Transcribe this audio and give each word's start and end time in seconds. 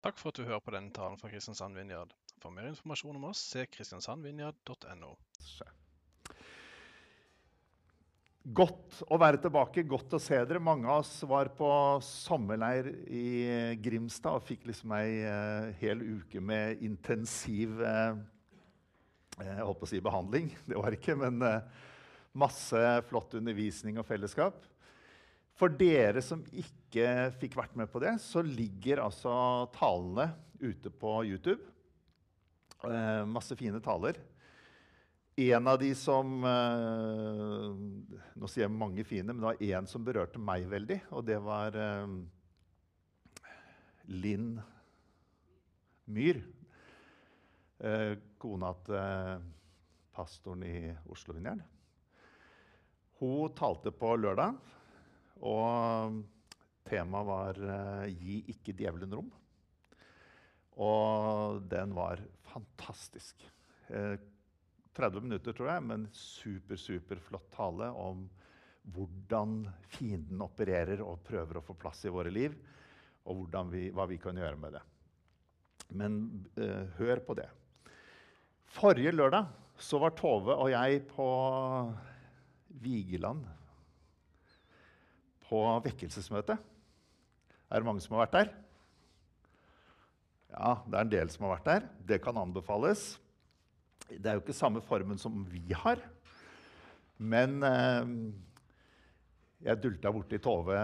Takk 0.00 0.16
for 0.16 0.32
at 0.32 0.38
du 0.40 0.46
hører 0.48 0.62
på 0.64 0.72
denne 0.72 0.92
talen 0.96 1.18
fra 1.20 1.28
Kristiansand 1.28 1.76
Vinjard. 1.76 2.14
For 2.40 2.54
mer 2.54 2.70
informasjon 2.70 3.18
om 3.18 3.28
oss, 3.28 3.42
se 3.52 3.66
kristiansandvinjard.no. 3.68 5.12
Godt 8.56 9.02
å 9.12 9.18
være 9.20 9.42
tilbake, 9.44 9.84
godt 9.84 10.16
å 10.16 10.22
se 10.22 10.38
dere. 10.40 10.62
Mange 10.64 10.88
av 10.88 11.02
oss 11.02 11.12
var 11.28 11.50
på 11.52 11.68
sommerleir 12.00 12.88
i 13.12 13.26
Grimstad 13.84 14.40
og 14.40 14.46
fikk 14.48 14.64
liksom 14.70 14.96
ei 14.96 15.20
eh, 15.28 15.68
hel 15.82 16.00
uke 16.00 16.40
med 16.40 16.80
intensiv 16.86 17.76
eh, 17.84 18.16
jeg 19.40 19.64
holdt 19.68 19.84
å 19.84 19.88
si 19.92 20.00
behandling. 20.04 20.50
Det 20.68 20.80
var 20.80 20.96
ikke, 20.96 21.18
men 21.20 21.44
eh, 21.44 21.86
masse 22.40 22.84
flott 23.10 23.36
undervisning 23.36 24.00
og 24.00 24.08
fellesskap. 24.08 24.64
For 25.60 25.68
dere 25.76 26.22
som 26.24 26.40
ikke 26.56 27.04
fikk 27.36 27.58
vært 27.58 27.74
med 27.76 27.90
på 27.92 28.00
det, 28.00 28.14
så 28.24 28.40
ligger 28.40 29.02
altså 29.04 29.32
talene 29.74 30.30
ute 30.60 30.88
på 30.88 31.18
YouTube. 31.28 31.60
Eh, 32.88 33.24
masse 33.28 33.52
fine 33.60 33.76
taler. 33.84 34.16
En 35.40 35.68
av 35.68 35.76
de 35.80 35.90
som 35.96 36.32
eh, 36.48 37.68
Nå 38.40 38.48
sier 38.48 38.64
jeg 38.64 38.72
mange 38.72 39.04
fine, 39.04 39.30
men 39.34 39.42
det 39.42 39.48
var 39.50 39.62
én 39.68 39.88
som 39.88 40.04
berørte 40.04 40.40
meg 40.40 40.64
veldig, 40.68 40.98
og 41.12 41.28
det 41.28 41.36
var 41.44 41.76
eh, 41.76 42.16
Linn 44.16 44.54
Myhr. 46.08 46.40
Eh, 47.84 48.16
kona 48.40 48.72
til 48.88 49.46
pastoren 50.16 50.64
i 50.64 50.90
Oslo 51.12 51.36
Vinjern. 51.36 51.60
Hun 53.20 53.52
talte 53.56 53.92
på 53.92 54.16
lørdag. 54.16 54.56
Og 55.46 56.20
temaet 56.88 57.28
var 57.28 57.60
uh, 57.62 58.08
'Gi 58.10 58.42
ikke 58.52 58.74
djevelen 58.76 59.14
rom'. 59.14 59.30
Og 60.80 61.62
den 61.68 61.92
var 61.96 62.20
fantastisk. 62.48 63.42
Eh, 63.88 64.16
30 64.96 65.26
minutter, 65.26 65.54
tror 65.54 65.70
jeg, 65.74 65.84
men 65.86 66.06
super, 66.14 66.78
super 66.80 67.20
flott 67.22 67.50
tale 67.54 67.90
om 67.94 68.24
hvordan 68.94 69.62
fienden 69.92 70.40
opererer 70.42 71.02
og 71.04 71.20
prøver 71.26 71.60
å 71.60 71.64
få 71.64 71.76
plass 71.78 72.04
i 72.08 72.12
våre 72.12 72.32
liv, 72.32 72.54
og 73.28 73.52
vi, 73.70 73.90
hva 73.94 74.06
vi 74.08 74.18
kan 74.18 74.38
gjøre 74.40 74.58
med 74.58 74.78
det. 74.78 74.82
Men 76.00 76.20
eh, 76.56 76.88
hør 76.96 77.22
på 77.26 77.36
det. 77.38 77.48
Forrige 78.70 79.12
lørdag 79.12 79.50
så 79.80 80.00
var 80.00 80.14
Tove 80.16 80.54
og 80.54 80.70
jeg 80.72 81.04
på 81.10 81.28
Vigeland 82.80 83.44
på 85.50 85.60
vekkelsesmøte. 85.84 86.56
Er 87.70 87.82
det 87.82 87.86
mange 87.86 88.02
som 88.04 88.16
har 88.16 88.24
vært 88.24 88.36
der? 88.36 88.52
Ja, 90.50 90.76
det 90.86 90.96
er 90.96 91.04
en 91.04 91.12
del 91.12 91.32
som 91.32 91.46
har 91.46 91.56
vært 91.56 91.68
der. 91.68 91.88
Det 92.06 92.20
kan 92.22 92.38
anbefales. 92.38 93.12
Det 94.10 94.26
er 94.26 94.38
jo 94.38 94.44
ikke 94.44 94.56
samme 94.56 94.82
formen 94.82 95.18
som 95.18 95.42
vi 95.50 95.62
har. 95.74 96.02
Men 97.18 97.60
eh, 97.66 98.14
jeg 99.66 99.82
dulta 99.82 100.14
borti 100.14 100.40
Tove 100.42 100.78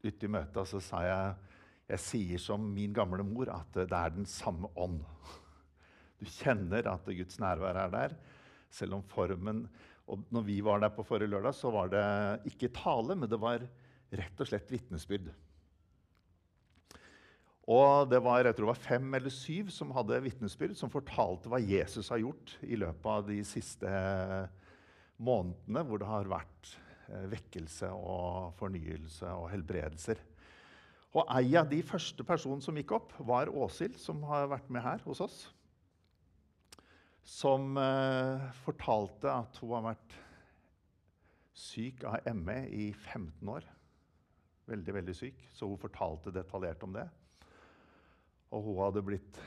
ute 0.00 0.26
i 0.26 0.32
møtet, 0.32 0.56
og 0.56 0.68
så 0.68 0.80
sa 0.82 1.04
jeg 1.04 1.38
jeg 1.90 2.02
sier 2.04 2.38
som 2.38 2.68
min 2.70 2.92
gamle 2.94 3.24
mor 3.26 3.50
at 3.50 3.74
det 3.74 3.88
er 3.90 4.12
den 4.14 4.26
samme 4.28 4.68
ånd. 4.78 5.00
Du 6.20 6.26
kjenner 6.28 6.86
at 6.86 7.08
Guds 7.08 7.40
nærvær 7.42 7.80
er 7.82 7.90
der, 7.90 8.14
selv 8.70 8.98
om 8.98 9.06
formen 9.10 9.64
og 10.10 10.26
når 10.34 10.46
vi 10.46 10.58
var 10.64 10.82
der 10.82 10.90
på 10.94 11.04
forrige 11.06 11.30
lørdag, 11.30 11.54
så 11.54 11.70
var 11.70 11.90
det 11.92 12.04
ikke 12.50 12.72
tale, 12.74 13.14
men 13.14 13.30
det 13.30 13.38
var 13.40 13.62
rett 14.10 14.42
og 14.42 14.48
slett 14.48 14.72
vitnesbyrd. 14.72 15.30
Og 17.70 18.08
det 18.10 18.18
var 18.24 18.42
jeg 18.42 18.56
tror 18.56 18.66
det 18.66 18.72
var 18.72 18.88
fem 18.88 19.12
eller 19.14 19.30
syv 19.30 19.68
som 19.70 19.92
hadde 19.94 20.18
vitnesbyrd, 20.24 20.74
som 20.78 20.90
fortalte 20.90 21.52
hva 21.52 21.60
Jesus 21.62 22.10
har 22.10 22.18
gjort 22.24 22.56
i 22.66 22.78
løpet 22.80 23.06
av 23.12 23.28
de 23.28 23.38
siste 23.46 23.92
månedene, 25.22 25.84
hvor 25.86 26.02
det 26.02 26.10
har 26.10 26.32
vært 26.32 26.72
eh, 27.12 27.28
vekkelse 27.30 27.92
og 27.94 28.50
fornyelse 28.58 29.30
og 29.36 29.46
helbredelser. 29.52 30.18
Og 31.14 31.30
Ei 31.36 31.54
av 31.58 31.70
de 31.70 31.78
første 31.86 32.26
personene 32.26 32.64
som 32.64 32.74
gikk 32.78 32.96
opp, 32.98 33.14
var 33.28 33.50
Åshild, 33.50 33.98
som 34.00 34.24
har 34.26 34.50
vært 34.50 34.70
med 34.72 34.82
her 34.82 35.06
hos 35.06 35.22
oss 35.22 35.40
som 37.30 37.76
eh, 37.78 38.48
fortalte 38.64 39.30
at 39.30 39.60
hun 39.62 39.76
har 39.76 39.84
vært 39.92 40.16
syk 41.60 42.02
av 42.08 42.26
ME 42.34 42.64
i 42.74 42.90
15 42.96 43.52
år. 43.52 43.66
Veldig, 44.70 44.94
veldig 44.98 45.14
syk. 45.14 45.46
Så 45.54 45.68
hun 45.70 45.80
fortalte 45.80 46.34
detaljert 46.34 46.82
om 46.86 46.94
det. 46.96 47.06
Og 48.50 48.66
hun 48.66 48.80
hadde 48.82 49.04
blitt 49.06 49.38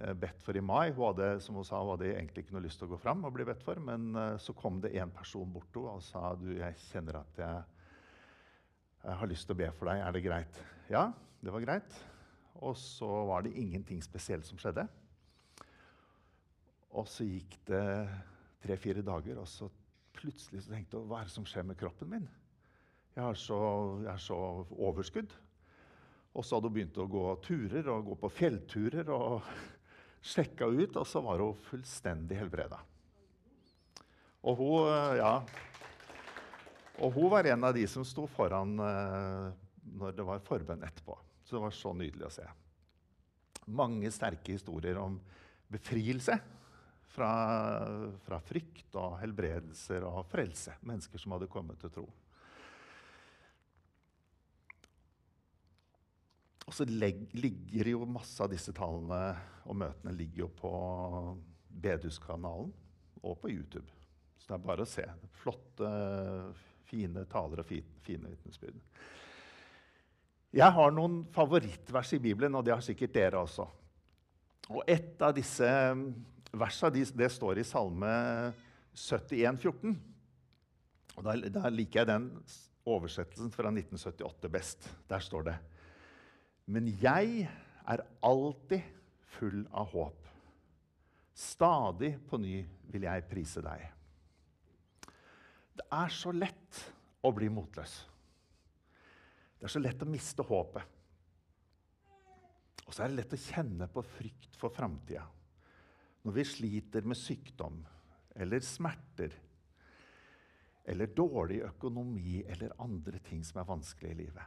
eh, 0.00 0.14
bedt 0.18 0.42
for 0.42 0.58
i 0.58 0.64
mai. 0.64 0.90
Hun 0.90 1.12
hadde 1.12 1.30
som 1.44 1.58
hun 1.58 1.66
sa, 1.66 1.78
hun 1.82 1.94
hadde 1.94 2.10
egentlig 2.10 2.46
ikke 2.46 2.58
noe 2.58 2.66
lyst 2.66 2.82
til 2.82 2.90
å 2.90 2.94
gå 2.96 3.00
fram 3.06 3.22
og 3.26 3.34
bli 3.36 3.46
bedt 3.46 3.62
for, 3.66 3.78
men 3.86 4.10
eh, 4.18 4.34
så 4.42 4.54
kom 4.58 4.82
det 4.82 4.96
en 4.98 5.14
person 5.14 5.54
bort 5.54 5.70
til 5.74 5.86
henne 5.86 6.02
og 6.02 6.06
sa 6.08 6.34
du, 6.40 6.50
jeg 6.58 6.84
kjenner 6.88 7.22
at 7.22 7.42
jeg, 7.44 7.64
jeg 9.04 9.20
har 9.22 9.30
lyst 9.30 9.46
til 9.46 9.54
å 9.54 9.62
be 9.62 9.72
for 9.78 9.92
deg. 9.92 10.02
Er 10.02 10.16
det 10.16 10.26
greit? 10.26 10.62
Ja, 10.90 11.10
det 11.38 11.54
var 11.54 11.62
greit. 11.62 12.00
Og 12.58 12.74
så 12.80 13.08
var 13.30 13.46
det 13.46 13.54
ingenting 13.54 14.02
spesielt 14.02 14.46
som 14.48 14.58
skjedde. 14.58 14.88
Og 16.98 17.06
så 17.06 17.26
gikk 17.26 17.54
det 17.68 17.84
tre-fire 18.64 19.04
dager, 19.06 19.38
og 19.38 19.48
så 19.50 19.68
plutselig 20.18 20.64
så 20.64 20.74
tenkte 20.74 20.98
jeg 20.98 21.06
hva 21.10 21.20
er 21.20 21.28
det 21.28 21.34
som 21.36 21.46
skjer 21.46 21.66
med 21.68 21.78
kroppen 21.78 22.10
min? 22.10 22.26
Jeg 23.14 23.22
har 23.22 23.38
så, 23.38 23.58
jeg 24.02 24.10
har 24.10 24.22
så 24.22 24.38
overskudd. 24.74 25.32
Og 26.34 26.44
så 26.44 26.58
hadde 26.58 26.70
hun 26.70 26.74
begynt 26.76 27.00
å 27.02 27.08
gå 27.10 27.24
turer 27.42 27.88
og 27.90 28.10
gå 28.10 28.18
på 28.22 28.30
fjellturer 28.30 29.10
og 29.14 29.46
sjekka 30.32 30.68
ut, 30.70 30.98
og 30.98 31.06
så 31.06 31.22
var 31.24 31.42
hun 31.42 31.64
fullstendig 31.70 32.38
helbreda. 32.38 32.78
Og 34.48 34.60
hun, 34.60 34.90
ja, 35.18 35.32
og 37.02 37.14
hun 37.14 37.30
var 37.30 37.46
en 37.50 37.66
av 37.66 37.74
de 37.74 37.84
som 37.90 38.06
sto 38.06 38.26
foran 38.30 38.78
uh, 38.78 39.48
når 39.98 40.14
det 40.18 40.26
var 40.26 40.44
forbønn 40.46 40.86
etterpå. 40.86 41.16
Så 41.42 41.56
det 41.56 41.64
var 41.64 41.74
så 41.74 41.94
nydelig 41.96 42.26
å 42.28 42.34
se. 42.34 42.46
Mange 43.78 44.10
sterke 44.14 44.54
historier 44.54 44.98
om 45.00 45.18
befrielse 45.72 46.38
fra, 47.08 47.32
fra 48.24 48.38
frykt 48.44 48.96
og 49.00 49.18
helbredelser 49.22 50.06
og 50.08 50.24
frelse. 50.30 50.76
Mennesker 50.86 51.22
som 51.22 51.34
hadde 51.36 51.50
kommet 51.50 51.80
til 51.82 51.92
tro. 51.94 52.06
Og 56.68 56.74
så 56.76 56.84
ligger 56.84 57.94
jo 57.94 58.04
masse 58.04 58.42
av 58.44 58.50
disse 58.52 58.74
tallene 58.76 59.22
og 59.68 59.76
møtene 59.76 60.12
ligger 60.16 60.46
jo 60.46 60.50
på 60.56 60.72
Bedehuskanalen 61.68 62.72
og 63.22 63.38
på 63.40 63.50
YouTube. 63.52 63.88
Så 64.38 64.50
det 64.50 64.56
er 64.56 64.66
bare 64.66 64.84
å 64.84 64.88
se. 64.88 65.04
Flotte, 65.42 65.88
fine 66.88 67.24
taler 67.30 67.62
og 67.62 67.68
fine 67.68 68.32
vitnesbyrd. 68.32 68.78
Jeg 70.56 70.72
har 70.72 70.94
noen 70.96 71.20
favorittvers 71.34 72.14
i 72.16 72.22
Bibelen, 72.24 72.56
og 72.56 72.64
det 72.64 72.72
har 72.72 72.84
sikkert 72.84 73.12
dere 73.16 73.42
også. 73.42 73.66
Og 74.72 74.80
et 74.88 75.20
av 75.24 75.34
disse 75.36 75.68
Versa 76.56 76.88
det 76.90 77.28
står 77.32 77.60
i 77.60 77.66
Salme 77.66 78.08
71, 78.94 79.58
14. 79.60 79.98
Og 81.18 81.26
da, 81.26 81.34
da 81.52 81.70
liker 81.72 82.02
jeg 82.02 82.08
den 82.08 82.28
oversettelsen 82.88 83.52
fra 83.52 83.70
1978 83.72 84.52
best. 84.52 84.88
Der 85.10 85.20
står 85.24 85.50
det 85.50 85.56
Men 86.66 86.88
jeg 87.02 87.48
er 87.88 88.04
alltid 88.24 88.84
full 89.38 89.62
av 89.72 89.92
håp. 89.92 90.26
Stadig 91.38 92.16
på 92.28 92.40
ny 92.40 92.62
vil 92.90 93.06
jeg 93.06 93.28
prise 93.30 93.62
deg. 93.64 93.84
Det 95.78 95.86
er 95.94 96.10
så 96.12 96.32
lett 96.34 96.84
å 97.22 97.30
bli 97.34 97.48
motløs. 97.52 97.94
Det 99.58 99.68
er 99.68 99.72
så 99.72 99.82
lett 99.82 100.02
å 100.02 100.08
miste 100.10 100.44
håpet. 100.46 100.96
Og 102.88 102.94
så 102.94 103.04
er 103.04 103.10
det 103.10 103.20
lett 103.20 103.36
å 103.36 103.40
kjenne 103.40 103.88
på 103.92 104.02
frykt 104.16 104.56
for 104.58 104.74
framtida 104.74 105.26
når 106.28 106.36
vi 106.36 106.44
sliter 106.44 107.06
med 107.08 107.16
sykdom 107.16 107.78
eller 108.36 108.60
smerter 108.60 109.32
eller 110.88 111.08
dårlig 111.16 111.62
økonomi 111.64 112.42
eller 112.44 112.74
andre 112.84 113.20
ting 113.24 113.40
som 113.44 113.62
er 113.62 113.68
vanskelig 113.70 114.10
i 114.12 114.18
livet. 114.18 114.44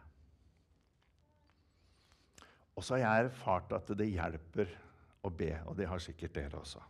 Og 2.77 2.85
så 2.85 2.95
har 2.95 3.01
jeg 3.01 3.31
erfart 3.31 3.73
at 3.73 3.89
det 3.97 4.11
hjelper 4.11 4.69
å 5.25 5.31
be, 5.33 5.49
og 5.65 5.73
det 5.77 5.89
har 5.89 6.01
sikkert 6.05 6.37
dere 6.37 6.61
også. 6.61 6.83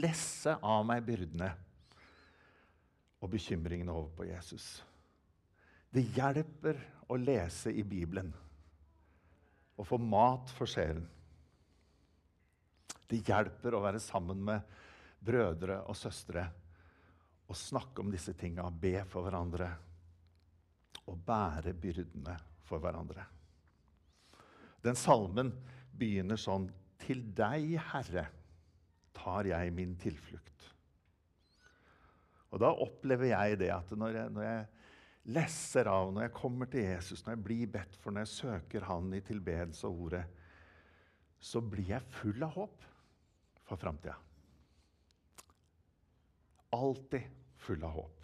Lesse 0.00 0.56
av 0.56 0.80
meg 0.88 1.04
byrdene 1.04 1.50
og 3.20 3.34
bekymringene 3.36 3.92
over 3.92 4.16
på 4.16 4.30
Jesus. 4.30 4.70
Det 5.92 6.08
hjelper 6.16 6.80
å 7.08 7.20
lese 7.20 7.72
i 7.72 7.84
Bibelen 7.84 8.32
og 9.76 9.86
få 9.92 10.00
mat 10.00 10.56
for 10.56 10.68
sjelen. 10.68 11.04
Det 13.08 13.22
hjelper 13.24 13.74
å 13.74 13.82
være 13.82 14.00
sammen 14.02 14.40
med 14.44 14.78
brødre 15.24 15.80
og 15.88 15.96
søstre 15.96 16.44
og 17.48 17.56
snakke 17.56 18.02
om 18.02 18.10
disse 18.12 18.34
tinga, 18.36 18.66
be 18.68 19.00
for 19.08 19.24
hverandre 19.24 19.68
og 21.08 21.16
bære 21.24 21.72
byrdene 21.72 22.34
for 22.68 22.82
hverandre. 22.82 23.24
Den 24.84 24.98
salmen 24.98 25.54
begynner 25.98 26.38
sånn 26.40 26.68
Til 26.98 27.22
deg, 27.32 27.76
Herre, 27.92 28.24
tar 29.14 29.46
jeg 29.48 29.70
min 29.72 29.94
tilflukt. 29.96 30.64
Og 32.50 32.60
da 32.60 32.72
opplever 32.74 33.30
jeg 33.30 33.60
det 33.62 33.70
at 33.72 33.92
når 33.96 34.18
jeg, 34.18 34.32
når 34.34 34.44
jeg 34.44 35.32
lesser 35.36 35.88
av, 35.88 36.10
når 36.12 36.26
jeg 36.26 36.34
kommer 36.36 36.68
til 36.72 36.84
Jesus, 36.84 37.22
når 37.24 37.36
jeg 37.36 37.44
blir 37.46 37.70
bedt 37.78 37.96
for, 38.02 38.12
når 38.12 38.26
jeg 38.26 38.34
søker 38.34 38.88
Han 38.90 39.14
i 39.14 39.22
tilbedelse 39.24 39.88
og 39.88 40.02
ordet, 40.08 40.24
så 41.38 41.62
blir 41.62 41.94
jeg 41.94 42.12
full 42.18 42.44
av 42.44 42.56
håp 42.58 42.86
for 43.68 43.76
framtida. 43.76 44.16
Alltid 46.70 47.22
full 47.56 47.84
av 47.84 47.90
håp. 47.90 48.14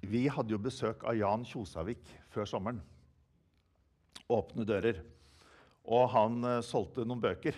Vi 0.00 0.28
hadde 0.32 0.54
jo 0.54 0.58
besøk 0.64 1.04
av 1.04 1.16
Jan 1.18 1.44
Kjosavik 1.44 2.08
før 2.32 2.48
sommeren. 2.48 2.80
Åpne 4.32 4.64
dører. 4.64 5.02
Og 5.84 6.08
han 6.14 6.44
uh, 6.44 6.64
solgte 6.64 7.04
noen 7.04 7.20
bøker. 7.20 7.54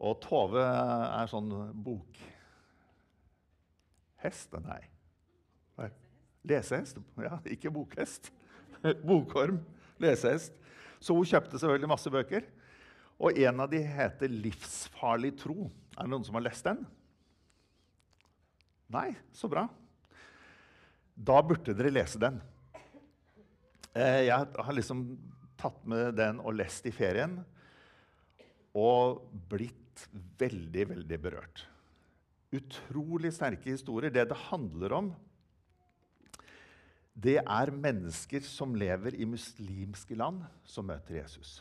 Og 0.00 0.18
Tove 0.24 0.64
er 0.64 1.26
sånn 1.30 1.50
bokhest 1.84 2.18
Nei. 4.64 4.82
Lesehest? 6.42 6.98
Ja, 7.20 7.38
ikke 7.44 7.70
bokhest. 7.70 8.32
Bokorm. 9.06 9.60
Lesehest. 10.00 10.52
Så 11.00 11.16
hun 11.16 11.28
kjøpte 11.28 11.58
selvfølgelig 11.58 11.90
masse 11.90 12.12
bøker. 12.12 12.46
Og 13.20 13.36
en 13.36 13.60
av 13.60 13.68
de 13.72 13.80
heter 13.84 14.28
'Livsfarlig 14.28 15.34
tro'. 15.40 15.70
Er 15.96 16.04
det 16.04 16.10
noen 16.12 16.24
som 16.24 16.36
har 16.36 16.44
lest 16.44 16.64
den? 16.64 16.86
Nei? 18.90 19.16
Så 19.32 19.48
bra. 19.48 19.68
Da 21.16 21.42
burde 21.44 21.74
dere 21.76 21.92
lese 21.92 22.20
den. 22.20 22.40
Eh, 23.94 24.26
jeg 24.28 24.46
har 24.56 24.72
liksom 24.72 25.18
tatt 25.60 25.82
med 25.84 26.14
den 26.16 26.40
og 26.40 26.54
lest 26.56 26.86
i 26.88 26.92
ferien 26.94 27.40
og 28.78 29.26
blitt 29.50 30.06
veldig, 30.40 30.86
veldig 30.94 31.18
berørt. 31.20 31.64
Utrolig 32.54 33.32
sterke 33.34 33.74
historier. 33.74 34.10
Det 34.10 34.28
det 34.30 34.38
handler 34.48 34.94
om, 34.96 35.10
det 37.20 37.40
er 37.42 37.72
mennesker 37.74 38.44
som 38.46 38.76
lever 38.78 39.16
i 39.18 39.26
muslimske 39.28 40.16
land, 40.16 40.40
som 40.64 40.86
møter 40.88 41.18
Jesus. 41.20 41.58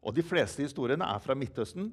Og 0.00 0.16
De 0.16 0.24
fleste 0.24 0.64
historiene 0.64 1.04
er 1.04 1.20
fra 1.22 1.36
Midtøsten, 1.36 1.92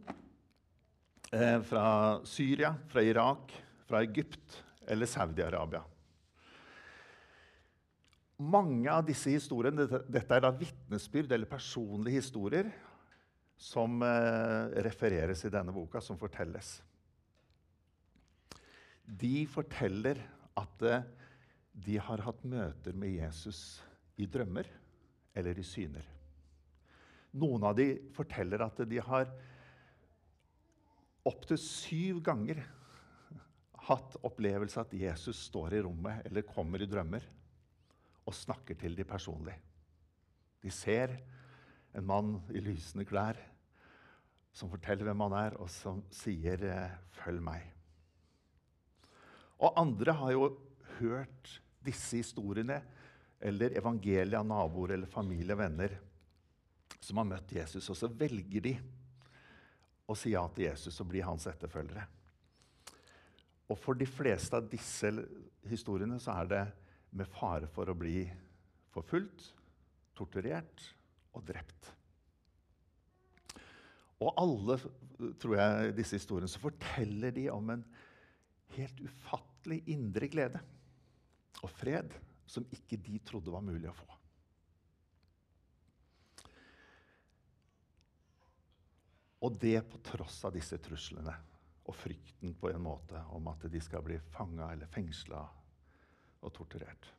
eh, 1.33 1.59
fra 1.61 2.23
Syria, 2.23 2.73
fra 2.87 3.03
Irak, 3.03 3.51
fra 3.87 4.01
Egypt 4.01 4.63
eller 4.87 5.05
Saudi-Arabia. 5.05 5.83
Mange 8.39 8.89
av 8.93 9.05
disse 9.05 9.33
historiene 9.33 9.87
dette 9.87 10.35
er 10.35 10.43
da 10.45 10.53
vitnesbyrd 10.53 11.31
eller 11.31 11.49
personlige 11.49 12.21
historier 12.21 12.69
som 13.57 14.01
eh, 14.05 14.81
refereres 14.85 15.43
i 15.43 15.51
denne 15.51 15.73
boka, 15.73 15.99
som 16.01 16.17
fortelles. 16.17 16.77
De 19.03 19.47
forteller 19.49 20.21
at 20.57 20.83
eh, 20.85 21.07
de 21.85 21.97
har 22.01 22.23
hatt 22.25 22.43
møter 22.47 22.95
med 22.97 23.13
Jesus 23.19 23.79
i 24.17 24.25
drømmer 24.25 24.69
eller 25.37 25.59
i 25.59 25.65
syner. 25.65 26.05
Noen 27.37 27.67
av 27.69 27.75
de 27.77 27.91
forteller 28.15 28.63
at 28.65 28.81
de 28.89 29.01
har 29.03 29.29
opptil 31.27 31.59
syv 31.61 32.21
ganger 32.25 32.63
hatt 33.87 34.17
opplevelse 34.25 34.81
at 34.81 34.95
Jesus 34.97 35.45
står 35.47 35.77
i 35.77 35.83
rommet 35.85 36.25
eller 36.27 36.47
kommer 36.47 36.81
i 36.81 36.89
drømmer 36.89 37.23
og 38.27 38.35
snakker 38.35 38.75
til 38.79 38.97
dem 38.97 39.07
personlig. 39.07 39.55
De 40.63 40.71
ser 40.73 41.13
en 41.95 42.07
mann 42.07 42.33
i 42.51 42.63
lysende 42.63 43.05
klær 43.07 43.37
som 44.57 44.71
forteller 44.71 45.05
hvem 45.05 45.21
han 45.27 45.35
er, 45.37 45.55
og 45.61 45.69
som 45.69 46.01
sier 46.09 46.63
eh, 46.65 46.95
'følg 47.13 47.43
meg'. 47.45 47.73
Og 49.61 49.73
andre 49.77 50.13
har 50.13 50.31
jo 50.33 50.47
hørt 50.97 51.61
disse 51.83 52.19
historiene 52.19 52.81
eller 53.39 53.75
evangeliet 53.77 54.39
av 54.39 54.47
naboer 54.47 54.95
eller 54.95 55.11
familie 55.11 55.53
og 55.53 55.61
venner 55.61 55.97
som 56.99 57.19
har 57.21 57.27
møtt 57.29 57.53
Jesus, 57.53 57.85
og 57.91 57.97
så 57.97 58.09
velger 58.09 58.63
de 58.63 58.73
å 60.07 60.15
si 60.17 60.33
ja 60.33 60.43
til 60.55 60.67
Jesus 60.69 60.97
og 61.03 61.11
bli 61.11 61.21
hans 61.23 61.45
etterfølgere. 61.49 62.05
Og 63.67 63.77
for 63.79 63.99
de 63.99 64.07
fleste 64.07 64.57
av 64.57 64.67
disse 64.71 65.11
historiene 65.67 66.19
så 66.23 66.39
er 66.39 66.51
det 66.51 66.63
med 67.17 67.29
fare 67.31 67.67
for 67.71 67.91
å 67.91 67.97
bli 67.97 68.23
forfulgt, 68.93 69.51
torturert 70.17 70.83
og 71.35 71.43
drept. 71.47 71.91
Og 74.23 74.31
alle 74.41 74.79
tror 75.37 75.57
jeg, 75.59 75.93
disse 75.99 76.17
historiene 76.17 76.49
så 76.49 76.61
forteller 76.63 77.35
de 77.35 77.45
om 77.53 77.69
en 77.75 77.83
helt 78.73 79.03
ufattelig 79.03 79.83
indre 79.93 80.29
glede 80.31 80.63
og 81.63 81.71
fred 81.73 82.13
som 82.47 82.65
ikke 82.71 82.99
de 83.03 83.19
trodde 83.27 83.51
var 83.51 83.65
mulig 83.65 83.89
å 83.91 83.97
få. 83.97 84.07
Og 89.45 89.59
det 89.61 89.77
på 89.89 89.99
tross 90.05 90.39
av 90.47 90.55
disse 90.55 90.79
truslene 90.81 91.33
og 91.87 91.95
frykten 91.95 92.55
på 92.57 92.71
en 92.71 92.81
måte 92.83 93.19
om 93.35 93.47
at 93.51 93.67
de 93.71 93.81
skal 93.83 94.03
bli 94.03 94.17
fanga 94.33 94.71
eller 94.73 94.89
fengsla 94.91 95.43
og 96.41 96.53
torturert. 96.55 97.13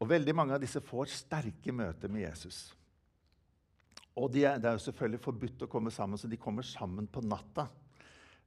Og 0.00 0.08
Veldig 0.08 0.34
mange 0.34 0.56
av 0.56 0.62
disse 0.62 0.80
får 0.80 1.12
sterke 1.12 1.72
møter 1.76 2.08
med 2.12 2.24
Jesus. 2.24 2.70
Og 4.16 4.30
de 4.32 4.44
er, 4.48 4.58
Det 4.58 4.68
er 4.68 4.78
jo 4.78 4.84
selvfølgelig 4.88 5.22
forbudt 5.24 5.64
å 5.64 5.70
komme 5.70 5.92
sammen, 5.92 6.18
så 6.18 6.28
de 6.28 6.40
kommer 6.40 6.66
sammen 6.66 7.06
på 7.06 7.22
natta. 7.24 7.68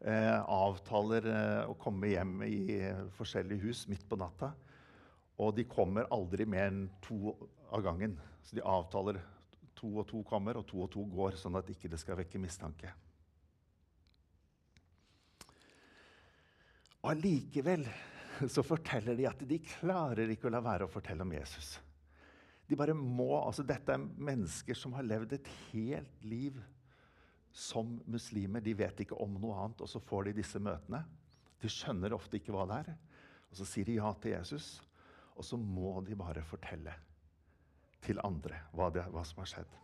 Eh, 0.04 0.40
avtaler 0.52 1.28
eh, 1.32 1.70
å 1.72 1.78
komme 1.80 2.10
hjem 2.12 2.42
i 2.44 2.58
eh, 2.76 3.06
forskjellige 3.16 3.64
hus 3.64 3.86
midt 3.88 4.04
på 4.10 4.18
natta. 4.20 4.50
Og 5.40 5.54
de 5.56 5.64
kommer 5.64 6.10
aldri 6.12 6.44
mer 6.44 6.68
enn 6.68 6.90
to 7.06 7.32
av 7.72 7.86
gangen. 7.86 8.18
Så 8.44 8.58
de 8.58 8.66
avtaler 8.68 9.22
to 9.80 9.94
og 10.02 10.08
to 10.10 10.20
kommer, 10.28 10.60
og 10.60 10.68
to 10.68 10.82
og 10.84 10.92
to 10.92 11.06
går, 11.08 11.38
sånn 11.40 11.56
at 11.56 11.72
ikke 11.72 11.92
det 11.92 12.02
skal 12.02 12.20
vekke 12.20 12.42
mistanke. 12.44 12.92
Og 17.00 17.10
allikevel 17.14 17.88
så 18.52 18.64
forteller 18.66 19.16
de 19.16 19.30
at 19.32 19.48
de 19.48 19.64
klarer 19.64 20.36
ikke 20.36 20.50
å 20.50 20.54
la 20.54 20.64
være 20.64 20.90
å 20.90 20.92
fortelle 20.92 21.24
om 21.24 21.32
Jesus. 21.32 21.78
De 22.68 22.76
bare 22.80 22.96
må, 22.96 23.32
altså 23.40 23.64
Dette 23.68 23.96
er 23.96 24.04
mennesker 24.04 24.76
som 24.76 24.96
har 25.00 25.08
levd 25.08 25.38
et 25.40 25.50
helt 25.72 26.28
liv 26.28 26.60
som 27.54 28.00
muslimer. 28.10 28.64
De 28.66 28.74
vet 28.74 29.04
ikke 29.06 29.18
om 29.22 29.38
noe 29.38 29.58
annet, 29.62 29.84
og 29.86 29.90
så 29.90 30.02
får 30.02 30.30
de 30.30 30.40
disse 30.42 30.60
møtene. 30.62 31.04
De 31.62 31.70
skjønner 31.72 32.16
ofte 32.16 32.40
ikke 32.40 32.54
hva 32.56 32.66
det 32.70 32.80
er. 32.82 32.96
Og 33.52 33.60
så 33.62 33.68
sier 33.70 33.88
de 33.88 34.00
ja 34.00 34.10
til 34.18 34.34
Jesus, 34.34 34.82
og 35.38 35.46
så 35.46 35.58
må 35.58 36.00
de 36.06 36.18
bare 36.18 36.42
fortelle 36.46 36.96
til 38.04 38.20
andre 38.26 38.58
hva, 38.74 38.90
det, 38.94 39.06
hva 39.14 39.22
som 39.26 39.44
har 39.44 39.52
skjedd. 39.52 39.78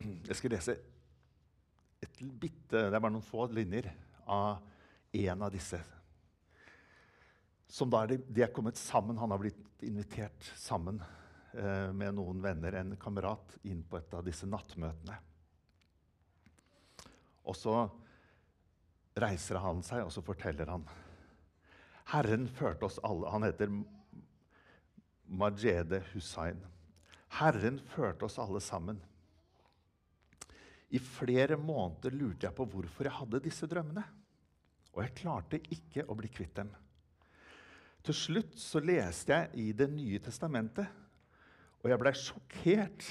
Jeg 0.00 0.36
skal 0.36 0.54
lese 0.56 0.76
et 2.00 2.20
bitte, 2.40 2.88
det 2.88 2.96
er 2.96 3.00
bare 3.00 3.12
noen 3.12 3.24
få 3.24 3.46
linjer 3.52 3.90
av 4.30 4.60
en 5.20 5.46
av 5.46 5.52
disse. 5.52 5.78
Som 7.70 7.90
da 7.92 8.02
er 8.02 8.14
de, 8.14 8.20
de 8.26 8.42
er 8.42 8.52
kommet 8.54 8.78
sammen. 8.80 9.18
Han 9.20 9.30
har 9.30 9.40
blitt 9.42 9.84
invitert 9.86 10.50
sammen 10.58 10.98
med 11.52 12.14
noen 12.14 12.42
venner, 12.44 12.76
en 12.78 12.94
kamerat, 13.00 13.56
inn 13.66 13.82
på 13.82 13.98
et 13.98 14.12
av 14.14 14.22
disse 14.26 14.46
nattmøtene. 14.46 15.16
Og 17.50 17.56
så 17.58 17.74
reiser 19.18 19.58
han 19.58 19.82
seg, 19.82 20.04
og 20.06 20.12
så 20.14 20.22
forteller 20.22 20.70
han. 20.70 20.84
Herren 22.12 22.46
førte 22.54 22.86
oss 22.86 23.00
alle 23.06 23.30
Han 23.34 23.46
heter 23.46 23.72
Majede 25.26 26.02
Hussain. 26.12 26.62
Herren 27.40 27.78
førte 27.90 28.26
oss 28.26 28.38
alle 28.42 28.62
sammen 28.62 29.02
i 30.90 30.98
flere 30.98 31.54
måneder 31.56 32.14
lurte 32.14 32.48
jeg 32.48 32.56
på 32.56 32.66
hvorfor 32.66 33.06
jeg 33.06 33.14
hadde 33.14 33.42
disse 33.44 33.66
drømmene. 33.70 34.02
Og 34.90 35.04
jeg 35.04 35.16
klarte 35.20 35.60
ikke 35.70 36.02
å 36.10 36.16
bli 36.18 36.30
kvitt 36.34 36.56
dem. 36.56 36.72
Til 38.02 38.16
slutt 38.16 38.56
så 38.58 38.82
leste 38.82 39.36
jeg 39.36 39.50
i 39.62 39.66
Det 39.76 39.86
nye 39.92 40.18
testamentet, 40.24 40.88
og 41.80 41.88
jeg 41.90 42.00
ble 42.00 42.12
sjokkert 42.16 43.08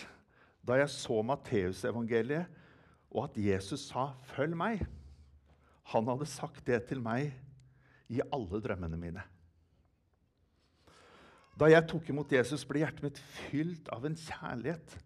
da 0.65 0.77
jeg 0.77 0.91
så 0.93 1.21
Matteusevangeliet 1.25 2.57
og 3.09 3.23
at 3.25 3.38
Jesus 3.41 3.88
sa 3.89 4.13
'følg 4.29 4.53
meg'. 4.53 4.85
Han 5.89 6.05
hadde 6.05 6.25
sagt 6.25 6.67
det 6.67 6.85
til 6.88 7.01
meg 7.01 7.33
i 8.09 8.21
alle 8.31 8.61
drømmene 8.61 8.97
mine. 8.97 9.23
Da 11.59 11.65
jeg 11.65 11.88
tok 11.88 12.09
imot 12.09 12.31
Jesus, 12.31 12.65
ble 12.65 12.79
hjertet 12.79 13.03
mitt 13.03 13.17
fylt 13.17 13.89
av 13.89 14.05
en 14.05 14.15
kjærlighet 14.15 14.99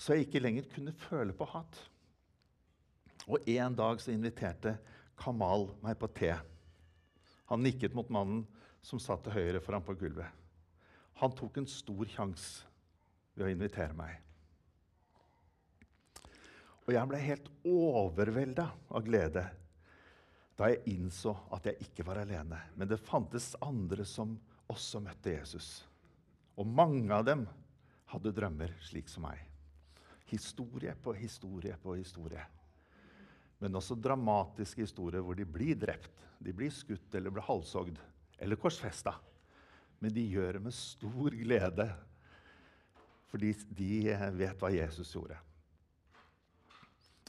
så 0.00 0.16
jeg 0.16 0.26
ikke 0.26 0.40
lenger 0.40 0.70
kunne 0.74 0.96
føle 0.96 1.34
på 1.36 1.44
hat. 1.44 1.76
Og 3.28 3.44
en 3.46 3.76
dag 3.76 4.00
så 4.00 4.14
inviterte 4.14 4.78
Kamal 5.20 5.68
meg 5.84 5.98
på 6.00 6.08
te 6.16 6.32
Han 7.50 7.60
nikket 7.60 7.94
mot 7.94 8.08
mannen 8.08 8.46
som 8.82 8.98
satt 8.98 9.22
til 9.26 9.34
høyre 9.36 9.60
for 9.60 9.76
ham 9.76 9.84
på 9.84 9.94
gulvet. 9.94 10.26
Han 11.20 11.34
tok 11.36 11.58
en 11.60 11.68
stor 11.68 12.08
sjanse 12.08 12.69
ved 13.34 13.46
å 13.46 13.52
invitere 13.52 13.96
meg. 13.96 14.18
Og 16.86 16.94
jeg 16.96 17.06
ble 17.06 17.22
helt 17.22 17.48
overvelda 17.70 18.66
av 18.90 19.04
glede 19.06 19.44
da 20.58 20.68
jeg 20.68 20.92
innså 20.92 21.32
at 21.56 21.70
jeg 21.70 21.86
ikke 21.86 22.04
var 22.04 22.18
alene. 22.20 22.58
Men 22.76 22.88
det 22.90 23.00
fantes 23.00 23.54
andre 23.64 24.04
som 24.04 24.34
også 24.70 25.00
møtte 25.00 25.32
Jesus. 25.32 25.68
Og 26.60 26.68
mange 26.68 27.14
av 27.14 27.24
dem 27.24 27.46
hadde 28.10 28.32
drømmer 28.36 28.74
slik 28.84 29.08
som 29.08 29.24
meg. 29.24 29.38
Historie 30.28 30.92
på 31.00 31.14
historie 31.16 31.78
på 31.80 31.94
historie. 31.96 32.42
Men 33.60 33.76
også 33.76 33.96
dramatiske 33.96 34.84
historier 34.84 35.24
hvor 35.24 35.38
de 35.38 35.46
blir 35.48 35.78
drept, 35.80 36.12
de 36.40 36.52
blir 36.56 36.72
skutt 36.72 37.14
eller 37.16 37.32
blir 37.32 37.46
halshogd 37.46 37.96
eller 38.40 38.60
korsfesta. 38.60 39.14
Men 40.00 40.12
de 40.16 40.26
gjør 40.32 40.56
det 40.56 40.62
med 40.64 40.76
stor 40.76 41.34
glede, 41.36 41.88
fordi 43.30 43.52
de 43.78 43.92
vet 44.36 44.58
hva 44.58 44.72
Jesus 44.74 45.14
gjorde. 45.14 45.38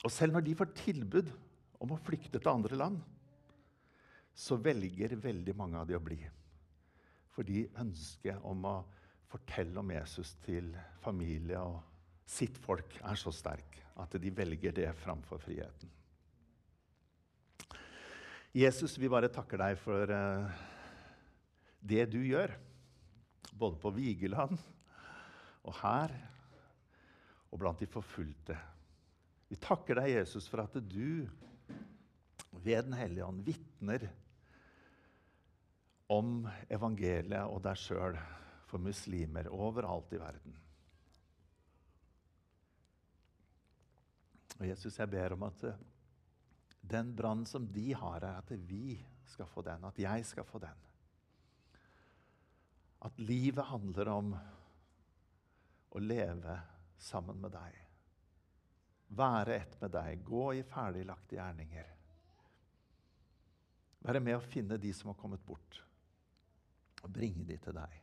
Og 0.02 0.10
selv 0.10 0.34
når 0.34 0.46
de 0.46 0.58
får 0.58 0.74
tilbud 0.80 1.30
om 1.82 1.94
å 1.94 2.00
flykte 2.02 2.40
til 2.40 2.52
andre 2.52 2.78
land, 2.78 2.98
så 4.34 4.58
velger 4.58 5.14
veldig 5.22 5.54
mange 5.58 5.78
av 5.78 5.90
de 5.90 5.98
å 5.98 6.02
bli. 6.02 6.18
Fordi 7.36 7.68
ønsket 7.80 8.42
om 8.48 8.66
å 8.66 8.76
fortelle 9.32 9.80
om 9.80 9.94
Jesus 9.94 10.34
til 10.44 10.74
familie 11.04 11.62
og 11.62 11.80
sitt 12.28 12.58
folk 12.64 12.98
er 13.04 13.20
så 13.20 13.32
sterk 13.36 13.78
at 14.02 14.16
de 14.22 14.32
velger 14.34 14.74
det 14.76 14.90
framfor 15.04 15.40
friheten. 15.44 15.90
Jesus, 18.56 18.98
vi 19.00 19.08
bare 19.12 19.32
takker 19.32 19.62
deg 19.62 19.78
for 19.80 20.12
uh, 20.12 20.50
det 21.80 22.10
du 22.12 22.20
gjør, 22.20 22.52
både 23.56 23.80
på 23.80 23.94
Vigeland 23.96 24.58
og 25.68 25.76
her 25.82 26.14
og 27.52 27.60
blant 27.60 27.82
de 27.84 27.90
forfulgte. 27.90 28.56
Vi 29.52 29.60
takker 29.60 30.00
deg, 30.00 30.14
Jesus, 30.16 30.48
for 30.48 30.64
at 30.64 30.78
du 30.80 31.28
ved 32.62 32.86
Den 32.86 32.96
hellige 32.96 33.26
ånd 33.26 33.44
vitner 33.44 34.06
om 36.12 36.44
evangeliet 36.72 37.48
og 37.48 37.62
deg 37.64 37.80
sjøl 37.80 38.18
for 38.68 38.84
muslimer 38.84 39.48
overalt 39.52 40.12
i 40.16 40.20
verden. 40.20 40.58
Og 44.60 44.68
Jesus, 44.68 45.00
jeg 45.00 45.10
ber 45.10 45.34
om 45.36 45.48
at 45.48 45.64
eh, 45.66 45.80
den 46.92 47.16
brannen 47.18 47.48
som 47.50 47.66
de 47.72 47.92
har 47.98 48.20
her, 48.22 48.42
at 48.44 48.52
vi 48.68 49.00
skal 49.32 49.48
få 49.50 49.64
den, 49.66 49.88
at 49.88 50.00
jeg 50.00 50.26
skal 50.28 50.46
få 50.46 50.60
den. 50.62 50.88
At 53.02 53.20
livet 53.20 53.66
handler 53.66 54.12
om 54.12 54.36
å 55.92 56.02
leve 56.02 56.58
sammen 57.02 57.40
med 57.42 57.54
deg. 57.56 57.80
Være 59.12 59.56
ett 59.58 59.74
med 59.82 59.92
deg, 59.92 60.22
gå 60.24 60.44
i 60.56 60.64
ferdiglagte 60.64 61.36
gjerninger. 61.36 61.90
Være 64.02 64.22
med 64.24 64.38
å 64.38 64.46
finne 64.46 64.80
de 64.82 64.94
som 64.96 65.12
har 65.12 65.20
kommet 65.20 65.44
bort, 65.46 65.82
og 67.04 67.12
bringe 67.14 67.44
de 67.46 67.58
til 67.62 67.76
deg. 67.76 67.98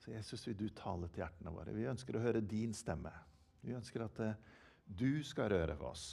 Så 0.00 0.14
Jesus, 0.14 0.46
vil 0.48 0.56
du 0.56 0.68
tale 0.74 1.10
til 1.12 1.22
hjertene 1.22 1.52
våre. 1.52 1.76
Vi 1.76 1.88
ønsker 1.88 2.16
å 2.16 2.24
høre 2.24 2.40
din 2.40 2.72
stemme. 2.76 3.12
Vi 3.60 3.76
ønsker 3.76 4.06
at 4.06 4.20
uh, 4.24 4.32
du 4.84 5.20
skal 5.24 5.52
røre 5.52 5.76
ved 5.76 5.86
oss. 5.86 6.06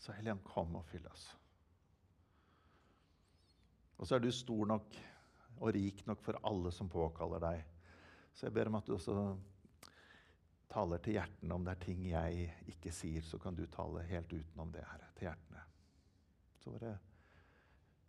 Så 0.00 0.16
Helligånd, 0.16 0.42
kom 0.48 0.78
og 0.80 0.86
fyll 0.88 1.04
oss. 1.12 1.26
Og 4.00 4.08
så 4.08 4.16
er 4.16 4.24
du 4.24 4.30
stor 4.32 4.64
nok 4.72 4.96
og 5.60 5.74
rik 5.76 6.02
nok 6.08 6.22
for 6.24 6.40
alle 6.48 6.72
som 6.72 6.88
påkaller 6.90 7.42
deg. 7.44 7.64
Så 8.34 8.46
jeg 8.46 8.56
ber 8.56 8.70
om 8.70 8.78
at 8.78 8.86
du 8.88 8.94
også 8.96 9.16
taler 10.70 11.02
til 11.02 11.18
hjertene 11.18 11.56
om 11.56 11.64
det 11.66 11.74
er 11.74 11.84
ting 11.84 12.04
jeg 12.08 12.46
ikke 12.70 12.92
sier, 12.94 13.24
så 13.26 13.40
kan 13.42 13.56
du 13.58 13.66
tale 13.70 14.04
helt 14.08 14.32
utenom 14.32 14.70
det, 14.72 14.84
Herre, 14.86 15.10
til 15.18 15.28
hjertene. 15.28 15.64
Så 16.62 16.72
bare 16.74 16.94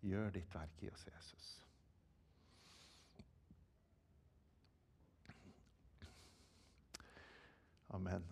gjør 0.06 0.30
ditt 0.36 0.54
verk 0.56 0.86
i 0.86 0.92
oss, 0.92 1.08
Jesus. 1.10 1.50
Amen. 7.92 8.24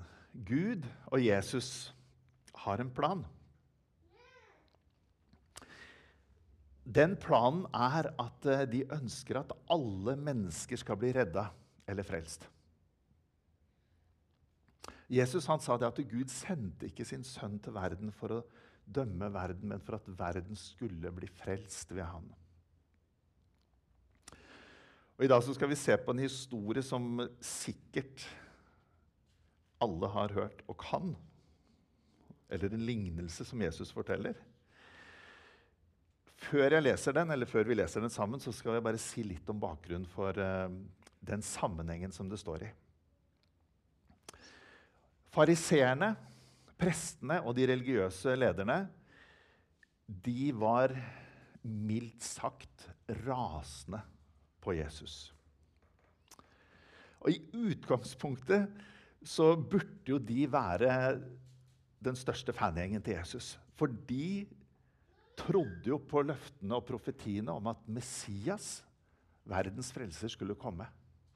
Gud 0.47 0.85
og 1.11 1.19
Jesus 1.25 1.91
har 2.63 2.79
en 2.79 2.91
plan. 2.95 3.25
Den 6.89 7.13
planen 7.21 7.67
er 7.75 8.09
at 8.17 8.45
eh, 8.49 8.65
de 8.69 8.85
ønsker 8.95 9.43
at 9.43 9.53
alle 9.69 10.15
mennesker 10.17 10.79
skal 10.81 10.97
bli 10.97 11.11
redda 11.13 11.45
eller 11.89 12.07
frelst. 12.07 12.47
Jesus 15.09 15.47
han 15.49 15.61
sa 15.61 15.77
det 15.77 15.89
at 15.89 16.01
Gud 16.09 16.29
sendte 16.33 16.89
ikke 16.89 17.05
sin 17.05 17.25
sønn 17.25 17.57
til 17.61 17.73
verden 17.73 18.13
for 18.13 18.33
å 18.33 18.43
dømme 18.89 19.29
verden, 19.33 19.69
men 19.69 19.81
for 19.85 19.97
at 19.97 20.09
verden 20.17 20.57
skulle 20.57 21.11
bli 21.13 21.29
frelst 21.39 21.93
ved 21.93 22.05
han. 22.09 22.27
Og 25.17 25.25
I 25.25 25.29
dag 25.29 25.43
skal 25.43 25.69
vi 25.69 25.77
se 25.77 25.97
på 25.99 26.13
en 26.13 26.23
historie 26.23 26.81
som 26.85 27.19
sikkert 27.43 28.23
alle 29.83 30.09
har 30.13 30.33
hørt 30.35 30.61
og 30.67 30.77
kan. 30.79 31.11
Eller 32.49 32.73
en 32.73 32.85
lignelse 32.87 33.45
som 33.45 33.61
Jesus 33.61 33.91
forteller. 33.93 34.37
Før 36.39 36.71
jeg 36.77 36.85
leser 36.85 37.15
den, 37.15 37.33
eller 37.33 37.49
før 37.49 37.67
vi 37.67 37.75
leser 37.75 38.03
den 38.03 38.13
sammen, 38.13 38.39
så 38.39 38.53
skal 38.55 38.77
jeg 38.77 38.85
bare 38.85 39.01
si 39.01 39.25
litt 39.27 39.49
om 39.51 39.59
bakgrunnen 39.59 40.07
for 40.07 40.37
uh, 40.39 40.71
den 41.19 41.43
sammenhengen 41.43 42.13
som 42.15 42.29
det 42.31 42.39
står 42.39 42.63
i. 42.67 42.69
Fariseerne, 45.35 46.13
prestene 46.79 47.41
og 47.43 47.57
de 47.57 47.67
religiøse 47.69 48.37
lederne 48.39 48.85
de 50.09 50.49
var 50.57 50.93
mildt 51.61 52.23
sagt 52.23 52.87
rasende 53.27 53.99
på 54.63 54.73
Jesus. 54.77 55.33
Og 57.19 57.35
I 57.35 57.41
utgangspunktet 57.53 58.71
så 59.27 59.51
burde 59.59 60.07
jo 60.07 60.17
de 60.23 60.47
være 60.51 61.19
den 61.99 62.15
største 62.15 62.55
fangjengen 62.55 63.03
til 63.03 63.17
Jesus. 63.19 63.57
For 63.75 63.91
de 64.09 64.47
trodde 65.39 65.91
jo 65.91 65.99
på 66.03 66.23
løftene 66.25 66.77
og 66.77 66.85
profetiene 66.87 67.53
om 67.55 67.69
at 67.71 67.81
Messias, 67.89 68.79
verdens 69.47 69.91
frelser, 69.95 70.31
skulle 70.31 70.57
komme. 70.59 70.87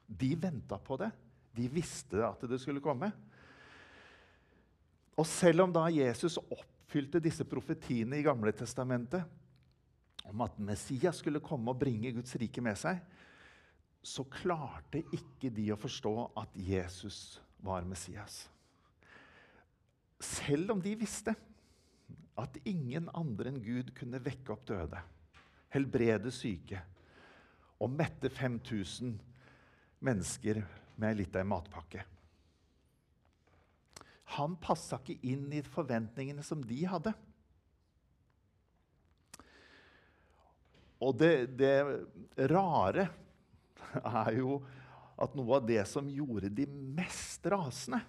De 0.06 0.34
venta 0.38 0.78
på 0.78 0.98
det. 1.00 1.10
De 1.54 1.68
visste 1.70 2.20
at 2.26 2.42
det 2.50 2.58
skulle 2.62 2.82
komme. 2.84 3.10
Og 5.14 5.26
selv 5.30 5.64
om 5.64 5.72
da 5.74 5.86
Jesus 5.94 6.40
oppfylte 6.42 7.22
disse 7.22 7.46
profetiene 7.46 8.18
i 8.18 8.26
Gamle 8.26 8.52
testamentet 8.56 9.22
om 10.24 10.40
at 10.42 10.56
Messias 10.58 11.20
skulle 11.20 11.42
komme 11.44 11.70
og 11.70 11.78
bringe 11.78 12.14
Guds 12.16 12.34
rike 12.40 12.62
med 12.64 12.78
seg, 12.80 12.98
så 14.04 14.24
klarte 14.28 15.00
ikke 15.14 15.50
de 15.54 15.70
å 15.72 15.80
forstå 15.80 16.14
at 16.40 16.56
Jesus 16.58 17.38
var 17.64 17.86
Messias. 17.88 18.44
Selv 20.20 20.74
om 20.74 20.82
de 20.82 20.92
visste 20.98 21.32
at 22.40 22.56
ingen 22.66 23.08
andre 23.14 23.52
enn 23.52 23.60
Gud 23.62 23.92
kunne 23.96 24.22
vekke 24.22 24.54
opp 24.54 24.64
døde, 24.68 25.00
helbrede 25.74 26.32
syke 26.34 26.80
og 27.82 27.92
mette 27.92 28.30
5000 28.30 29.14
mennesker 30.04 30.62
med 31.00 31.24
av 31.34 31.40
en 31.42 31.50
matpakke. 31.50 32.04
Han 34.38 34.56
passa 34.62 34.98
ikke 34.98 35.18
inn 35.30 35.50
i 35.54 35.62
forventningene 35.66 36.42
som 36.46 36.62
de 36.64 36.80
hadde. 36.88 37.12
Og 41.04 41.12
det, 41.20 41.34
det 41.58 41.76
rare 42.50 43.08
er 44.00 44.32
jo 44.38 44.58
at 45.20 45.34
noe 45.38 45.60
av 45.60 45.66
det 45.68 45.82
som 45.86 46.08
gjorde 46.10 46.50
de 46.50 46.66
mest 46.66 47.44
rasende, 47.46 48.00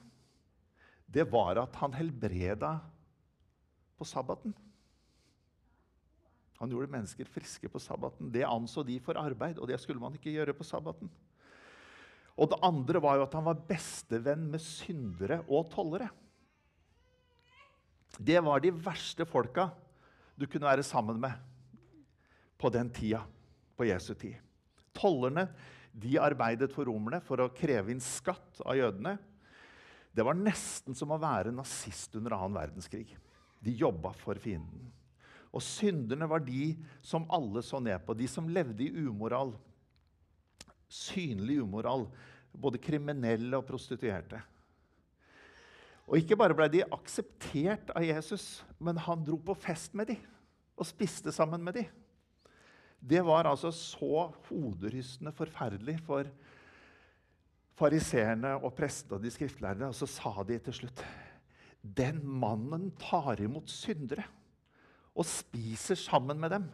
det 1.05 1.27
var 1.29 1.59
at 1.61 1.75
han 1.81 1.93
helbreda 1.93 2.77
på 3.97 4.07
sabbaten. 4.07 4.53
Han 6.59 6.71
gjorde 6.71 6.91
mennesker 6.91 7.27
friske 7.27 7.69
på 7.71 7.81
sabbaten. 7.83 8.31
Det 8.31 8.45
anså 8.47 8.83
de 8.87 8.97
for 9.03 9.19
arbeid, 9.19 9.59
og 9.59 9.67
det 9.69 9.79
skulle 9.81 10.01
man 10.01 10.15
ikke 10.15 10.33
gjøre 10.33 10.55
på 10.55 10.67
sabbaten. 10.67 11.11
Og 12.35 12.51
det 12.51 12.59
andre 12.67 13.01
var 13.03 13.19
jo 13.19 13.25
at 13.25 13.35
han 13.35 13.47
var 13.47 13.63
bestevenn 13.67 14.47
med 14.51 14.63
syndere 14.63 15.41
og 15.47 15.69
tollere. 15.71 16.09
Det 18.15 18.39
var 18.43 18.63
de 18.63 18.71
verste 18.71 19.27
folka 19.27 19.69
du 20.35 20.47
kunne 20.47 20.67
være 20.67 20.83
sammen 20.83 21.19
med 21.19 21.31
på 22.59 22.71
den 22.71 22.89
tida, 22.91 23.21
på 23.75 23.87
Jesu 23.87 24.13
tid. 24.15 24.35
Tollerne 24.95 25.49
de 25.95 26.17
arbeidet 26.19 26.71
for 26.73 26.87
romerne 26.87 27.21
for 27.23 27.39
å 27.39 27.51
kreve 27.55 27.91
inn 27.91 28.03
skatt 28.03 28.59
av 28.63 28.75
jødene. 28.75 29.15
Det 30.15 30.23
var 30.23 30.35
nesten 30.39 30.95
som 30.95 31.11
å 31.11 31.19
være 31.19 31.53
nazist 31.55 32.15
under 32.19 32.35
annen 32.35 32.55
verdenskrig. 32.55 33.15
De 33.63 33.73
jobba 33.75 34.11
for 34.17 34.39
fienden. 34.41 34.89
Og 35.55 35.63
synderne 35.63 36.27
var 36.27 36.43
de 36.43 36.73
som 37.05 37.27
alle 37.31 37.63
så 37.63 37.79
ned 37.79 38.01
på, 38.03 38.15
de 38.17 38.27
som 38.27 38.49
levde 38.51 38.83
i 38.83 39.05
umoral. 39.07 39.53
Synlig 40.91 41.61
umoral. 41.63 42.09
Både 42.51 42.81
kriminelle 42.81 43.55
og 43.57 43.67
prostituerte. 43.67 44.41
Og 46.05 46.19
ikke 46.19 46.37
bare 46.37 46.55
ble 46.57 46.67
de 46.69 46.83
akseptert 46.93 47.89
av 47.95 48.03
Jesus, 48.05 48.63
men 48.77 48.99
han 49.01 49.23
dro 49.25 49.39
på 49.41 49.55
fest 49.57 49.95
med 49.97 50.11
dem 50.13 50.25
og 50.75 50.87
spiste 50.87 51.31
sammen 51.31 51.63
med 51.63 51.79
dem. 51.79 51.87
Det 52.99 53.21
var 53.25 53.47
altså 53.47 53.71
så 53.73 54.27
hoderystende 54.49 55.33
forferdelig 55.35 55.97
for 56.05 56.27
fariseerne 57.77 58.55
og 58.57 58.73
prestene 58.75 59.17
og 59.17 59.23
de 59.23 59.31
skriftlærde. 59.33 59.87
Og 59.87 59.95
så 59.95 60.09
sa 60.09 60.43
de 60.47 60.57
til 60.67 60.81
slutt 60.81 61.03
Den 61.85 62.23
mannen 62.25 62.89
tar 62.97 63.41
imot 63.43 63.69
syndere 63.69 64.25
og 65.15 65.27
spiser 65.29 65.95
sammen 65.99 66.39
med 66.41 66.51
dem. 66.55 66.65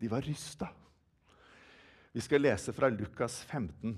De 0.00 0.08
var 0.10 0.24
rysta. 0.26 0.68
Vi 2.12 2.20
skal 2.24 2.42
lese 2.42 2.72
fra 2.74 2.88
Lukas 2.90 3.42
15, 3.44 3.94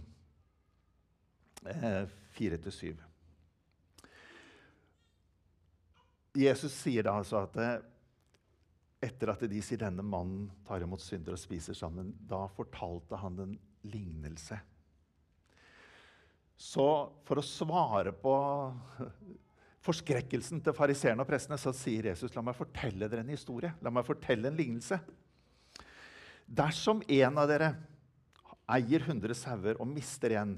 4-7. 2.37 2.91
Eh, 2.91 2.99
Jesus 6.43 6.75
sier 6.75 7.07
da 7.07 7.15
altså 7.21 7.45
at 7.47 7.57
eh, 7.61 7.79
etter 9.03 9.33
at 9.33 9.45
de 9.49 9.63
sier 9.65 9.81
denne 9.81 10.05
mannen 10.05 10.51
tar 10.67 10.85
imot 10.85 11.03
syndere 11.03 11.39
og 11.39 11.43
spiser 11.43 11.77
sammen, 11.77 12.13
da 12.29 12.45
fortalte 12.57 13.19
han 13.19 13.41
en 13.47 13.57
lignelse. 13.89 14.59
Så 16.63 16.87
for 17.27 17.41
å 17.41 17.45
svare 17.45 18.13
på 18.15 18.33
forskrekkelsen 19.87 20.63
til 20.63 20.77
fariseerne 20.77 21.25
og 21.25 21.29
prestene, 21.29 21.59
så 21.59 21.73
sier 21.75 22.13
Jesus 22.13 22.35
la 22.37 22.45
meg 22.47 22.55
fortelle 22.57 23.09
dere 23.11 23.25
en 23.25 23.33
historie. 23.35 23.73
La 23.83 23.91
meg 23.91 24.07
fortelle 24.07 24.51
en 24.51 24.59
lignelse. 24.59 25.01
Dersom 26.47 27.03
en 27.09 27.41
av 27.41 27.49
dere 27.51 27.73
eier 28.71 29.03
100 29.03 29.35
sauer 29.37 29.81
og 29.83 29.91
mister 29.91 30.37
en, 30.39 30.55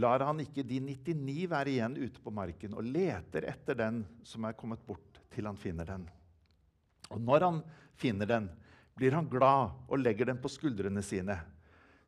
lar 0.00 0.24
han 0.24 0.40
ikke 0.40 0.64
de 0.64 0.80
99 0.80 1.44
være 1.52 1.74
igjen 1.74 1.98
ute 2.00 2.22
på 2.24 2.32
marken 2.32 2.78
og 2.78 2.88
leter 2.88 3.44
etter 3.50 3.76
den 3.76 4.00
som 4.24 4.46
er 4.48 4.56
kommet 4.56 4.80
bort, 4.86 5.20
til 5.32 5.48
han 5.48 5.60
finner 5.60 5.88
den. 5.88 6.06
Og 7.12 7.20
når 7.20 7.44
han 7.44 7.60
finner 8.00 8.28
den, 8.28 8.48
blir 8.96 9.12
han 9.16 9.28
glad 9.28 9.76
og 9.88 10.00
legger 10.00 10.30
den 10.32 10.40
på 10.40 10.50
skuldrene 10.52 11.04
sine. 11.04 11.36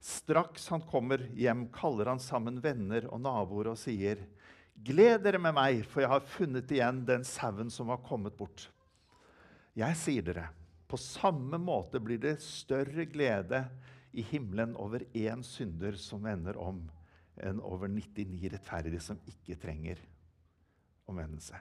Straks 0.05 0.69
han 0.69 0.83
kommer 0.85 1.23
hjem, 1.33 1.69
kaller 1.73 2.11
han 2.13 2.21
sammen 2.21 2.59
venner 2.61 3.07
og 3.09 3.23
naboer 3.25 3.73
og 3.73 3.81
sier:" 3.81 4.21
Gled 4.85 5.23
dere 5.23 5.39
med 5.39 5.55
meg, 5.55 5.85
for 5.87 6.03
jeg 6.03 6.11
har 6.11 6.27
funnet 6.27 6.73
igjen 6.75 7.05
den 7.07 7.23
sauen 7.25 7.71
som 7.71 7.89
var 7.89 8.03
kommet 8.05 8.35
bort. 8.37 8.67
Jeg 9.79 9.97
sier 9.97 10.27
dere, 10.27 10.49
på 10.91 10.99
samme 10.99 11.61
måte 11.63 12.03
blir 12.03 12.19
det 12.21 12.41
større 12.43 13.07
glede 13.07 13.63
i 14.13 14.27
himmelen 14.27 14.75
over 14.77 15.07
én 15.15 15.47
synder 15.47 15.97
som 15.97 16.27
vender 16.27 16.59
om, 16.59 16.83
enn 17.39 17.63
over 17.63 17.89
99 17.89 18.51
rettferdige 18.51 19.01
som 19.03 19.23
ikke 19.31 19.57
trenger 19.63 20.03
omvendelse. 21.07 21.57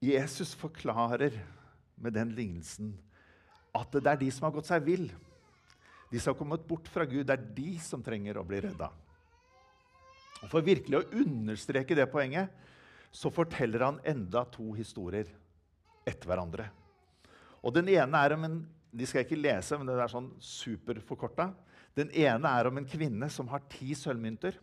Jesus 0.00 0.54
forklarer 0.54 1.34
med 1.98 2.14
den 2.14 2.30
lignelsen 2.38 2.94
at 3.74 3.90
det 3.98 4.06
er 4.06 4.20
de 4.22 4.30
som 4.32 4.46
har 4.46 4.54
gått 4.54 4.70
seg 4.70 4.86
vill, 4.86 5.10
de 6.10 6.20
som 6.20 6.32
har 6.32 6.38
kommet 6.38 6.64
bort 6.68 6.88
fra 6.88 7.04
Gud, 7.04 7.26
det 7.28 7.36
er 7.36 7.50
de 7.56 7.74
som 7.84 8.02
trenger 8.04 8.40
å 8.40 8.46
bli 8.48 8.62
redda. 8.64 8.88
Og 10.38 10.48
For 10.48 10.64
virkelig 10.64 11.00
å 11.00 11.20
understreke 11.20 11.96
det 11.98 12.08
poenget 12.12 12.52
så 13.12 13.32
forteller 13.32 13.84
han 13.84 14.02
enda 14.06 14.44
to 14.52 14.70
historier 14.76 15.28
etter 16.06 16.30
hverandre. 16.30 16.68
Og 17.64 17.74
Den 17.74 17.88
ene 17.92 18.24
er 18.24 18.36
om 18.36 18.44
en 18.46 18.58
de 18.88 19.06
skal 19.06 19.20
jeg 19.20 19.28
ikke 19.28 19.42
lese, 19.42 19.76
men 19.76 19.88
det 19.88 19.98
er 20.00 20.10
sånn 20.10 20.30
superforkorta. 20.40 21.50
Den 21.98 22.10
ene 22.16 22.52
er 22.56 22.68
om 22.70 22.78
en 22.80 22.88
kvinne 22.88 23.28
som 23.32 23.50
har 23.52 23.66
ti 23.70 23.92
sølvmynter. 23.96 24.56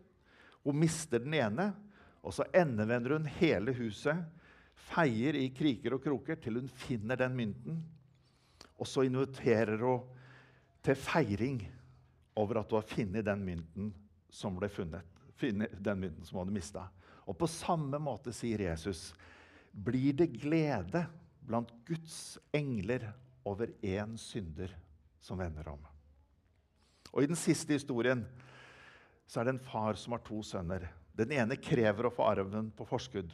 Hun 0.65 0.79
mister 0.81 1.21
den 1.21 1.35
ene, 1.37 1.69
og 2.25 2.33
så 2.33 2.47
endevender 2.55 3.15
hun 3.15 3.29
hele 3.37 3.75
huset 3.77 4.23
feier 4.89 5.37
i 5.37 5.51
kriker 5.55 5.95
og 5.95 6.03
kroker 6.03 6.39
til 6.41 6.57
hun 6.59 6.71
finner 6.81 7.19
den 7.21 7.35
mynten. 7.37 7.77
Og 8.81 8.89
så 8.89 9.05
inviterer 9.05 9.77
hun 9.83 10.01
til 10.85 10.97
feiring 10.99 11.59
over 12.39 12.59
at 12.61 12.69
du 12.69 12.77
har 12.77 12.87
funnet 12.87 13.25
den 13.25 13.43
mynten 13.45 13.91
som 14.29 14.57
ble 14.59 14.69
funnet. 14.71 15.03
Den 15.39 15.99
mynten 15.99 16.25
som 16.25 16.37
du 16.37 16.41
hadde 16.43 16.55
mista. 16.55 16.87
Og 17.25 17.37
på 17.39 17.49
samme 17.49 17.99
måte 18.01 18.33
sier 18.35 18.67
Jesus 18.67 19.09
blir 19.71 20.15
det 20.15 20.29
glede 20.37 21.05
blant 21.45 21.71
Guds 21.87 22.37
engler 22.55 23.09
over 23.45 23.71
én 23.85 24.15
synder 24.17 24.71
som 25.21 25.39
vender 25.39 25.67
om. 25.69 25.81
Og 27.11 27.23
I 27.23 27.29
den 27.29 27.39
siste 27.39 27.75
historien 27.75 28.23
så 29.25 29.41
er 29.41 29.47
det 29.47 29.55
en 29.55 29.65
far 29.67 29.97
som 29.97 30.13
har 30.15 30.23
to 30.25 30.41
sønner. 30.45 30.87
Den 31.15 31.31
ene 31.33 31.57
krever 31.57 32.07
å 32.07 32.13
få 32.13 32.27
arven 32.27 32.69
på 32.75 32.87
forskudd. 32.87 33.31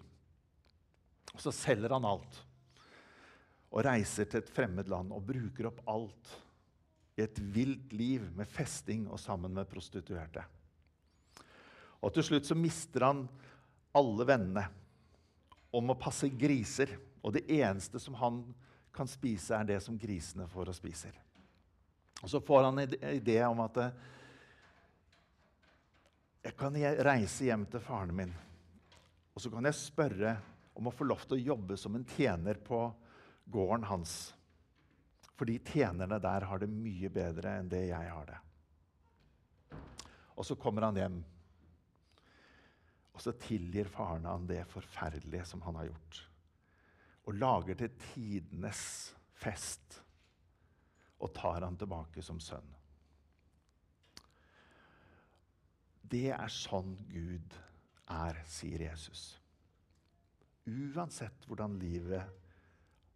Så 1.40 1.54
selger 1.56 1.94
han 1.96 2.08
alt 2.08 2.42
og 3.72 3.86
reiser 3.88 4.28
til 4.28 4.42
et 4.42 4.52
fremmed 4.52 4.90
land 4.92 5.14
og 5.16 5.24
bruker 5.30 5.70
opp 5.70 5.80
alt 5.90 6.32
i 7.22 7.28
et 7.28 7.40
vilt 7.54 7.94
liv 7.94 8.26
med 8.36 8.50
festing 8.50 9.06
og 9.10 9.20
sammen 9.22 9.54
med 9.56 9.70
prostituerte. 9.70 10.44
Og 12.02 12.14
Til 12.14 12.26
slutt 12.26 12.50
så 12.50 12.58
mister 12.58 13.06
han 13.06 13.26
alle 13.96 14.26
vennene 14.26 14.66
om 15.72 15.94
å 15.94 16.00
passe 16.00 16.30
griser. 16.34 16.98
Og 17.22 17.36
det 17.36 17.46
eneste 17.54 18.02
som 18.02 18.18
han 18.18 18.42
kan 18.92 19.08
spise, 19.08 19.54
er 19.56 19.68
det 19.70 19.80
som 19.86 20.00
grisene 20.00 20.50
får 20.50 20.74
og 20.74 20.76
spiser. 20.76 21.14
Og 22.22 22.30
Så 22.30 22.42
får 22.42 22.64
han 22.68 22.82
en 22.82 22.96
idé 23.14 23.38
om 23.46 23.62
at 23.64 23.78
eh, 23.78 24.00
jeg 26.50 26.58
kan 26.58 26.74
reise 27.06 27.46
hjem 27.46 27.68
til 27.70 27.86
faren 27.86 28.16
min 28.18 28.34
og 29.32 29.44
så 29.44 29.52
kan 29.52 29.68
jeg 29.68 29.78
spørre 29.80 30.36
om 30.78 30.88
å 30.88 30.94
få 30.94 31.08
lov 31.08 31.24
til 31.26 31.38
å 31.38 31.46
jobbe 31.54 31.78
som 31.80 31.96
en 31.96 32.08
tjener 32.16 32.60
på 32.62 32.84
gården 33.52 33.88
hans. 33.88 34.34
Fordi 35.42 35.56
tjenerne 35.66 36.20
der 36.22 36.46
har 36.46 36.62
det 36.62 36.68
mye 36.70 37.10
bedre 37.10 37.56
enn 37.58 37.70
det 37.72 37.88
jeg 37.88 38.10
har 38.14 38.28
det. 38.30 38.38
Og 40.38 40.46
så 40.46 40.54
kommer 40.54 40.86
han 40.86 41.00
hjem, 41.02 41.16
og 43.12 43.24
så 43.26 43.34
tilgir 43.42 43.90
faren 43.90 44.30
han 44.30 44.46
det 44.46 44.62
forferdelige 44.70 45.48
som 45.50 45.66
han 45.66 45.82
har 45.82 45.90
gjort. 45.90 46.22
Og 47.26 47.42
lager 47.42 47.82
til 47.82 47.98
tidenes 48.06 48.86
fest 49.42 49.98
og 51.18 51.34
tar 51.34 51.66
han 51.66 51.78
tilbake 51.78 52.22
som 52.22 52.38
sønn. 52.38 52.70
Det 56.06 56.28
er 56.38 56.54
sånn 56.54 56.94
Gud 57.10 57.58
er, 58.14 58.44
sier 58.46 58.90
Jesus. 58.92 59.40
Uansett 60.70 61.50
hvordan 61.50 61.82
livet 61.82 62.30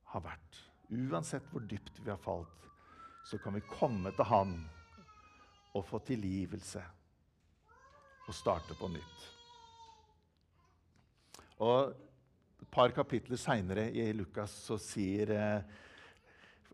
har 0.10 0.26
vært, 0.26 0.66
uansett 0.92 1.48
hvor 1.52 1.64
dypt 1.66 2.00
vi 2.04 2.12
har 2.12 2.22
falt, 2.22 2.70
så 3.26 3.40
kan 3.42 3.56
vi 3.58 3.64
komme 3.70 4.12
til 4.14 4.30
Han 4.30 4.58
og 5.76 5.86
få 5.86 6.00
tilgivelse 6.06 6.84
og 8.26 8.36
starte 8.36 8.78
på 8.80 8.90
nytt. 8.94 9.30
Og 11.66 11.96
Et 12.56 12.72
par 12.72 12.90
kapitler 12.96 13.38
seinere 13.38 13.92
i 13.92 14.12
Lukas 14.16 14.52
så 14.66 14.78
sier, 14.82 15.30
eh, 15.32 15.62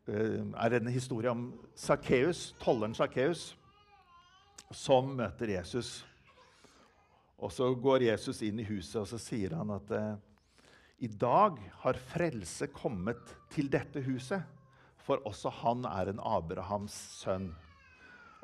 er 0.08 0.70
det 0.70 0.82
en 0.82 0.94
historie 0.94 1.30
om 1.30 1.52
Sakkeus, 1.76 2.56
tolleren 2.62 2.94
Sakkeus, 2.96 3.56
som 4.72 5.16
møter 5.18 5.50
Jesus. 5.58 6.06
Og 7.38 7.52
Så 7.52 7.74
går 7.76 8.02
Jesus 8.02 8.42
inn 8.42 8.60
i 8.60 8.64
huset 8.64 9.02
og 9.02 9.08
så 9.08 9.18
sier 9.18 9.56
han 9.56 9.70
at 9.72 9.92
eh, 9.92 10.16
i 11.02 11.08
dag 11.10 11.58
har 11.82 11.98
frelse 12.12 12.68
kommet 12.70 13.32
til 13.50 13.72
dette 13.74 14.04
huset, 14.06 14.44
for 15.02 15.24
også 15.26 15.50
han 15.64 15.86
er 15.90 16.12
en 16.12 16.22
Abrahams 16.22 16.94
sønn. 17.18 17.48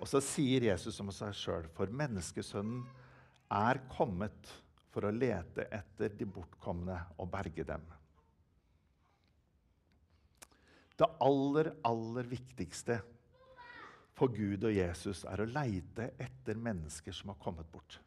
Og 0.02 0.10
så 0.10 0.22
sier 0.26 0.66
Jesus 0.72 0.98
om 1.04 1.12
seg 1.14 1.36
sjøl, 1.38 1.68
for 1.78 1.94
menneskesønnen 1.94 2.82
er 3.54 3.80
kommet 3.94 4.50
for 4.90 5.06
å 5.06 5.14
lete 5.14 5.68
etter 5.74 6.16
de 6.18 6.26
bortkomne 6.26 6.98
og 7.22 7.30
berge 7.30 7.66
dem. 7.68 7.84
Det 10.98 11.06
aller, 11.22 11.70
aller 11.86 12.26
viktigste 12.26 12.98
for 14.18 14.34
Gud 14.34 14.66
og 14.66 14.74
Jesus 14.74 15.22
er 15.30 15.44
å 15.44 15.50
leite 15.52 16.10
etter 16.18 16.58
mennesker 16.58 17.14
som 17.14 17.36
har 17.36 17.38
kommet 17.44 17.70
bort. 17.70 18.00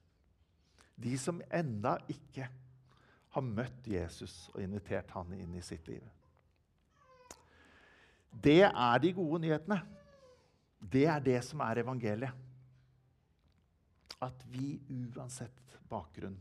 De 0.99 1.15
som 1.15 1.39
enda 1.55 1.95
ikke 2.11 2.49
har 3.31 3.47
møtt 3.47 3.87
Jesus 3.87 4.49
og 4.55 4.63
invitert 4.63 5.11
han 5.15 5.33
inn 5.37 5.55
i 5.55 5.63
sitt 5.63 5.87
liv. 5.91 6.03
Det 8.31 8.63
er 8.67 9.03
de 9.03 9.13
gode 9.15 9.43
nyhetene. 9.45 9.81
Det 10.81 11.05
er 11.11 11.23
det 11.23 11.39
som 11.47 11.63
er 11.65 11.83
evangeliet. 11.83 12.47
At 14.21 14.45
vi 14.53 14.75
uansett 14.91 15.79
bakgrunn, 15.89 16.37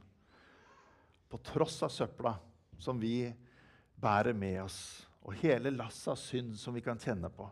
på 1.30 1.38
tross 1.46 1.78
av 1.86 1.94
søpla 1.94 2.34
som 2.82 3.00
vi 3.00 3.30
bærer 4.00 4.34
med 4.34 4.64
oss, 4.64 4.80
og 5.22 5.38
hele 5.44 5.72
lasset 5.76 6.14
av 6.14 6.20
synd 6.20 6.56
som 6.58 6.74
vi 6.74 6.84
kan 6.84 7.00
kjenne 7.00 7.30
på, 7.32 7.46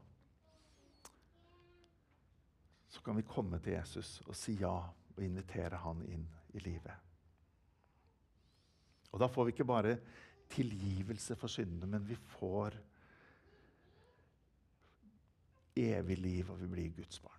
så 2.90 3.04
kan 3.06 3.20
vi 3.20 3.28
komme 3.28 3.60
til 3.62 3.78
Jesus 3.78 4.18
og 4.26 4.34
si 4.36 4.58
ja 4.62 4.74
og 4.82 5.24
invitere 5.24 5.78
han 5.84 6.02
inn 6.10 6.26
i 6.58 6.64
livet. 6.64 7.07
Og 9.12 9.22
da 9.22 9.30
får 9.32 9.48
vi 9.48 9.56
ikke 9.56 9.68
bare 9.68 9.98
tilgivelse 10.52 11.36
for 11.40 11.52
syndene, 11.52 11.90
men 11.90 12.06
vi 12.08 12.16
får 12.38 12.78
evig 15.78 16.18
liv, 16.18 16.52
og 16.52 16.62
vi 16.62 16.70
blir 16.72 16.96
Guds 16.98 17.20
barn. 17.24 17.34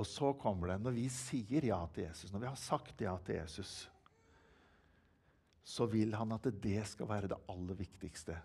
Og 0.00 0.06
så 0.08 0.32
kommer 0.40 0.72
det, 0.72 0.78
når 0.80 0.94
vi 0.96 1.08
sier 1.12 1.66
ja 1.68 1.80
til 1.92 2.06
Jesus, 2.06 2.32
når 2.32 2.44
vi 2.44 2.48
har 2.48 2.60
sagt 2.60 3.02
ja 3.04 3.12
til 3.26 3.42
Jesus, 3.42 3.72
så 5.62 5.86
vil 5.86 6.14
han 6.16 6.32
at 6.34 6.48
det 6.62 6.80
skal 6.88 7.08
være 7.10 7.30
det 7.30 7.40
aller 7.52 7.76
viktigste 7.78 8.38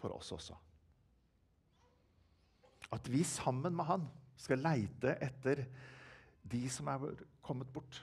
for 0.00 0.16
oss 0.16 0.32
også. 0.34 0.56
At 2.92 3.08
vi 3.12 3.22
sammen 3.24 3.76
med 3.76 3.88
han 3.88 4.08
skal 4.36 4.64
leite 4.64 5.14
etter 5.22 5.62
de 6.42 6.62
som 6.72 6.88
er 6.90 7.12
kommet 7.44 7.68
bort. 7.72 8.00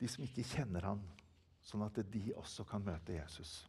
De 0.00 0.08
som 0.08 0.24
ikke 0.24 0.46
kjenner 0.48 0.86
han, 0.88 1.02
sånn 1.60 1.84
at 1.84 2.00
de 2.08 2.30
også 2.40 2.64
kan 2.68 2.82
møte 2.84 3.14
Jesus. 3.18 3.60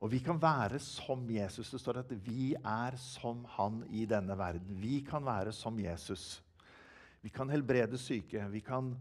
Og 0.00 0.08
vi 0.12 0.20
kan 0.24 0.38
være 0.40 0.78
som 0.80 1.26
Jesus. 1.28 1.70
Det 1.72 1.80
står 1.80 2.00
at 2.02 2.12
vi 2.24 2.54
er 2.56 2.96
som 3.00 3.42
han 3.56 3.82
i 3.92 4.06
denne 4.08 4.36
verden. 4.38 4.78
Vi 4.80 5.02
kan 5.04 5.24
være 5.26 5.52
som 5.52 5.76
Jesus. 5.80 6.38
Vi 7.20 7.28
kan 7.32 7.50
helbrede 7.52 7.98
syke, 8.00 8.46
vi 8.48 8.62
kan 8.64 8.94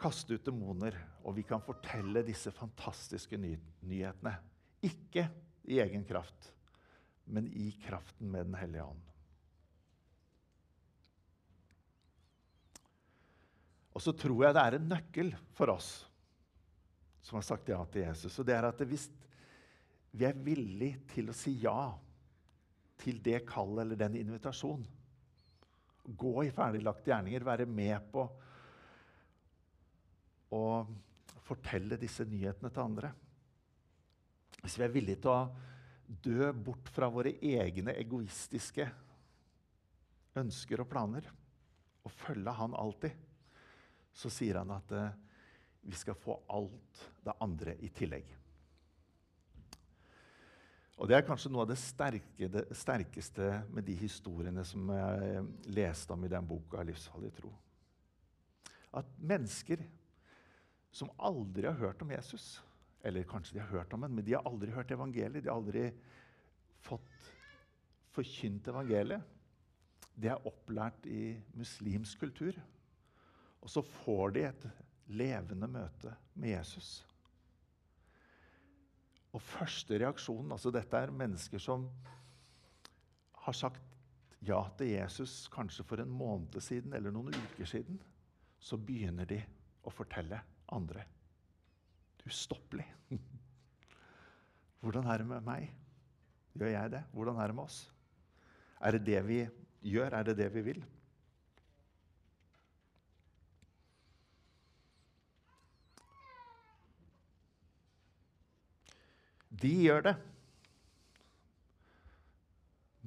kaste 0.00 0.34
ut 0.34 0.46
demoner, 0.48 0.96
og 1.22 1.36
vi 1.36 1.44
kan 1.46 1.62
fortelle 1.62 2.24
disse 2.26 2.50
fantastiske 2.50 3.38
ny 3.38 3.52
nyhetene. 3.86 4.32
Ikke 4.82 5.28
i 5.70 5.78
egen 5.78 6.02
kraft, 6.08 6.50
men 7.30 7.46
i 7.46 7.70
kraften 7.84 8.30
med 8.32 8.48
Den 8.48 8.58
hellige 8.58 8.84
ånd. 8.84 9.09
Og 14.00 14.04
så 14.06 14.14
tror 14.16 14.46
jeg 14.46 14.56
det 14.56 14.62
er 14.64 14.74
en 14.78 14.86
nøkkel 14.88 15.34
for 15.52 15.74
oss 15.74 15.90
som 17.20 17.36
har 17.36 17.44
sagt 17.44 17.68
ja 17.68 17.76
til 17.92 18.06
Jesus. 18.06 18.38
Og 18.40 18.46
det 18.48 18.54
er 18.56 18.64
at 18.70 18.80
hvis 18.88 19.10
vi 20.16 20.24
er 20.24 20.40
villige 20.40 21.02
til 21.12 21.28
å 21.28 21.36
si 21.36 21.52
ja 21.60 21.92
til 23.00 23.20
det 23.20 23.42
kallet 23.44 23.84
eller 23.84 24.00
den 24.00 24.16
invitasjonen. 24.22 24.88
Gå 26.16 26.32
i 26.46 26.54
ferdiglagte 26.56 27.12
gjerninger, 27.12 27.44
være 27.44 27.68
med 27.68 28.08
på 28.08 28.24
å 30.56 30.64
fortelle 31.44 32.00
disse 32.00 32.24
nyhetene 32.24 32.72
til 32.72 32.86
andre. 32.86 33.12
Hvis 34.64 34.80
vi 34.80 34.88
er 34.88 34.96
villige 34.96 35.20
til 35.26 35.34
å 35.36 36.18
dø 36.24 36.48
bort 36.56 36.88
fra 36.96 37.12
våre 37.12 37.36
egne 37.36 38.00
egoistiske 38.00 38.88
ønsker 40.40 40.80
og 40.80 40.88
planer 40.88 41.28
og 42.00 42.16
følge 42.16 42.56
Han 42.56 42.74
alltid, 42.80 43.12
så 44.12 44.30
sier 44.32 44.60
han 44.60 44.70
at 44.74 44.92
uh, 44.92 45.08
vi 45.80 45.96
skal 45.96 46.18
få 46.18 46.36
alt 46.52 47.06
det 47.24 47.34
andre 47.40 47.76
i 47.80 47.88
tillegg. 47.94 48.36
Og 51.00 51.08
Det 51.08 51.16
er 51.16 51.24
kanskje 51.24 51.48
noe 51.48 51.64
av 51.64 51.70
det, 51.70 51.78
sterke, 51.80 52.48
det, 52.52 52.66
sterkeste 52.76 53.46
med 53.72 53.86
de 53.88 53.94
historiene 53.96 54.64
som 54.68 54.90
jeg 54.92 55.44
leste 55.72 56.12
om 56.12 56.26
i 56.26 56.28
den 56.28 56.46
boka 56.46 56.82
'Livsfarlig 56.84 57.32
tro'. 57.38 57.54
At 58.92 59.08
mennesker 59.16 59.80
som 60.92 61.12
aldri 61.16 61.64
har 61.64 61.78
hørt 61.78 62.02
om 62.02 62.10
Jesus 62.10 62.60
Eller 63.02 63.24
kanskje 63.24 63.54
de 63.54 63.60
har 63.60 63.70
hørt 63.70 63.92
om 63.94 64.02
ham, 64.02 64.10
men 64.10 64.24
de 64.24 64.34
har 64.34 64.42
aldri 64.44 64.70
hørt 64.70 64.90
evangeliet. 64.90 65.42
De 65.42 65.48
har 65.48 65.56
aldri 65.56 65.86
fått 66.84 67.30
forkynt 68.12 68.68
evangeliet. 68.68 69.22
De 70.20 70.28
er 70.28 70.46
opplært 70.46 71.06
i 71.06 71.40
muslimsk 71.56 72.20
kultur. 72.20 72.58
Og 73.60 73.70
så 73.70 73.82
får 73.82 74.34
de 74.36 74.44
et 74.48 74.66
levende 75.10 75.68
møte 75.70 76.14
med 76.34 76.54
Jesus. 76.54 77.00
Og 79.30 79.42
første 79.42 79.98
reaksjonen 80.00 80.54
altså 80.54 80.72
Dette 80.74 80.98
er 80.98 81.12
mennesker 81.14 81.62
som 81.62 81.86
har 83.44 83.56
sagt 83.56 83.82
ja 84.46 84.60
til 84.78 84.94
Jesus 84.94 85.44
kanskje 85.52 85.84
for 85.86 86.02
en 86.02 86.12
måned 86.12 86.60
siden 86.64 86.94
eller 86.96 87.12
noen 87.14 87.34
uker 87.34 87.68
siden. 87.68 88.00
Så 88.60 88.76
begynner 88.76 89.28
de 89.28 89.38
å 89.86 89.92
fortelle 89.92 90.40
andre. 90.72 91.04
Ustoppelig. 92.26 92.86
Hvordan 94.80 95.08
er 95.08 95.22
det 95.22 95.28
med 95.28 95.46
meg? 95.46 95.70
Gjør 96.56 96.72
jeg 96.72 96.92
det? 96.96 97.02
Hvordan 97.12 97.40
er 97.40 97.50
det 97.50 97.56
med 97.56 97.68
oss? 97.68 97.80
Er 98.80 98.96
det 98.96 99.04
det 99.06 99.20
vi 99.28 99.40
gjør? 99.92 100.16
Er 100.18 100.28
det 100.28 100.36
det 100.40 100.48
vi 100.54 100.64
vil? 100.72 100.82
De 109.60 109.70
gjør 109.84 110.06
det 110.08 110.14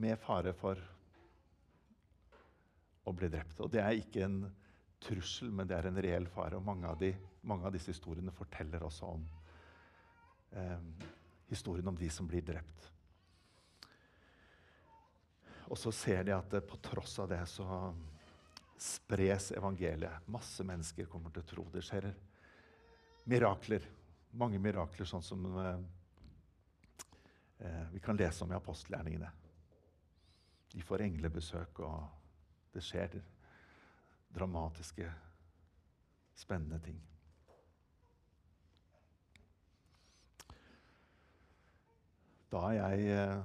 med 0.03 0.19
fare 0.21 0.53
for 0.57 0.79
å 3.03 3.13
bli 3.15 3.29
drept. 3.31 3.59
Og 3.63 3.71
det 3.73 3.81
er 3.81 3.97
ikke 3.97 4.25
en 4.27 4.39
trussel, 5.03 5.51
men 5.51 5.67
det 5.67 5.77
er 5.77 5.89
en 5.89 6.01
reell 6.05 6.27
fare. 6.31 6.57
Og 6.57 6.65
mange 6.65 6.89
av, 6.89 6.99
de, 6.99 7.11
mange 7.49 7.67
av 7.67 7.73
disse 7.75 7.91
historiene 7.93 8.33
forteller 8.35 8.85
også 8.85 9.09
om 9.15 9.25
eh, 10.55 11.07
historien 11.49 11.89
om 11.89 11.97
de 11.99 12.09
som 12.13 12.29
blir 12.29 12.45
drept. 12.45 12.89
Og 15.71 15.79
så 15.79 15.93
ser 15.95 16.25
de 16.27 16.35
at 16.35 16.53
på 16.67 16.77
tross 16.85 17.17
av 17.23 17.31
det 17.31 17.41
så 17.49 17.65
spres 18.83 19.51
evangeliet. 19.55 20.27
Masse 20.29 20.63
mennesker 20.67 21.07
kommer 21.09 21.33
til 21.33 21.43
å 21.43 21.49
tro. 21.49 21.67
Det 21.73 21.83
skjer 21.85 22.09
mirakler. 23.31 23.85
Mange 24.37 24.59
mirakler, 24.61 25.07
sånn 25.07 25.23
som 25.25 25.45
eh, 25.61 25.69
eh, 25.73 26.02
vi 27.91 27.99
kan 28.03 28.17
lese 28.19 28.43
om 28.43 28.51
i 28.51 28.55
apostelgjerningene. 28.57 29.29
De 30.73 30.81
får 30.81 31.05
englebesøk, 31.05 31.79
og 31.85 32.73
det 32.73 32.81
skjer 32.83 33.19
dramatiske, 34.33 35.09
spennende 36.35 36.79
ting. 36.81 36.97
Da 42.53 42.63
er 42.69 42.77
jeg 42.77 43.13
eh, 43.17 43.43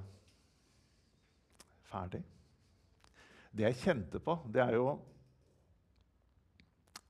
ferdig. 1.89 2.21
Det 3.49 3.65
jeg 3.65 3.79
kjente 3.81 4.21
på, 4.21 4.35
det 4.53 4.61
er 4.61 4.75
jo 4.77 4.89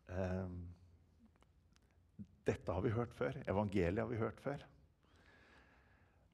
eh, 0.08 0.54
Dette 2.48 2.74
har 2.74 2.82
vi 2.82 2.94
hørt 2.96 3.12
før. 3.14 3.36
Evangeliet 3.52 4.00
har 4.00 4.12
vi 4.12 4.20
hørt 4.20 4.40
før. 4.44 4.64